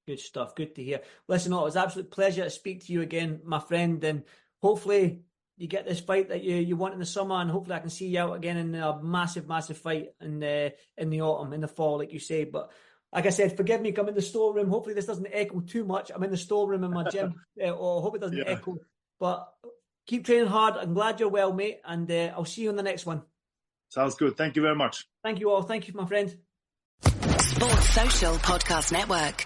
Good 0.07 0.19
stuff. 0.19 0.55
Good 0.55 0.75
to 0.75 0.83
hear. 0.83 1.01
Listen, 1.27 1.53
it 1.53 1.57
was 1.57 1.75
absolute 1.75 2.11
pleasure 2.11 2.43
to 2.43 2.49
speak 2.49 2.85
to 2.85 2.93
you 2.93 3.01
again, 3.01 3.41
my 3.43 3.59
friend, 3.59 4.03
and 4.03 4.23
hopefully 4.61 5.21
you 5.57 5.67
get 5.67 5.85
this 5.87 5.99
fight 5.99 6.29
that 6.29 6.43
you, 6.43 6.55
you 6.55 6.75
want 6.75 6.93
in 6.93 6.99
the 6.99 7.05
summer, 7.05 7.35
and 7.35 7.49
hopefully 7.49 7.75
I 7.75 7.79
can 7.79 7.89
see 7.89 8.07
you 8.07 8.19
out 8.19 8.33
again 8.33 8.57
in 8.57 8.75
a 8.75 9.01
massive, 9.01 9.47
massive 9.47 9.77
fight 9.77 10.09
in 10.19 10.39
the 10.39 10.73
in 10.97 11.09
the 11.09 11.21
autumn, 11.21 11.53
in 11.53 11.61
the 11.61 11.67
fall, 11.67 11.99
like 11.99 12.13
you 12.13 12.19
say. 12.19 12.43
But 12.43 12.71
like 13.13 13.25
I 13.25 13.29
said, 13.29 13.55
forgive 13.55 13.81
me, 13.81 13.93
I'm 13.95 14.07
in 14.07 14.15
the 14.15 14.21
storeroom. 14.21 14.69
Hopefully 14.69 14.95
this 14.95 15.05
doesn't 15.05 15.27
echo 15.31 15.59
too 15.59 15.85
much. 15.85 16.11
I'm 16.13 16.23
in 16.23 16.31
the 16.31 16.37
storeroom 16.37 16.83
in 16.83 16.91
my 16.91 17.09
gym, 17.09 17.35
uh, 17.63 17.69
or 17.69 18.01
hope 18.01 18.15
it 18.15 18.21
doesn't 18.21 18.37
yeah. 18.37 18.45
echo. 18.47 18.77
But 19.19 19.47
keep 20.07 20.25
training 20.25 20.47
hard. 20.47 20.75
I'm 20.75 20.93
glad 20.93 21.19
you're 21.19 21.29
well, 21.29 21.53
mate, 21.53 21.79
and 21.85 22.09
uh, 22.11 22.33
I'll 22.35 22.45
see 22.45 22.63
you 22.63 22.69
on 22.69 22.75
the 22.75 22.83
next 22.83 23.05
one. 23.05 23.21
Sounds 23.89 24.15
good. 24.15 24.35
Thank 24.35 24.55
you 24.55 24.63
very 24.63 24.75
much. 24.75 25.05
Thank 25.23 25.39
you 25.39 25.51
all. 25.51 25.61
Thank 25.61 25.87
you, 25.87 25.93
my 25.93 26.05
friend. 26.05 26.35
Sports 27.03 27.89
Social 27.89 28.35
Podcast 28.37 28.91
Network. 28.91 29.45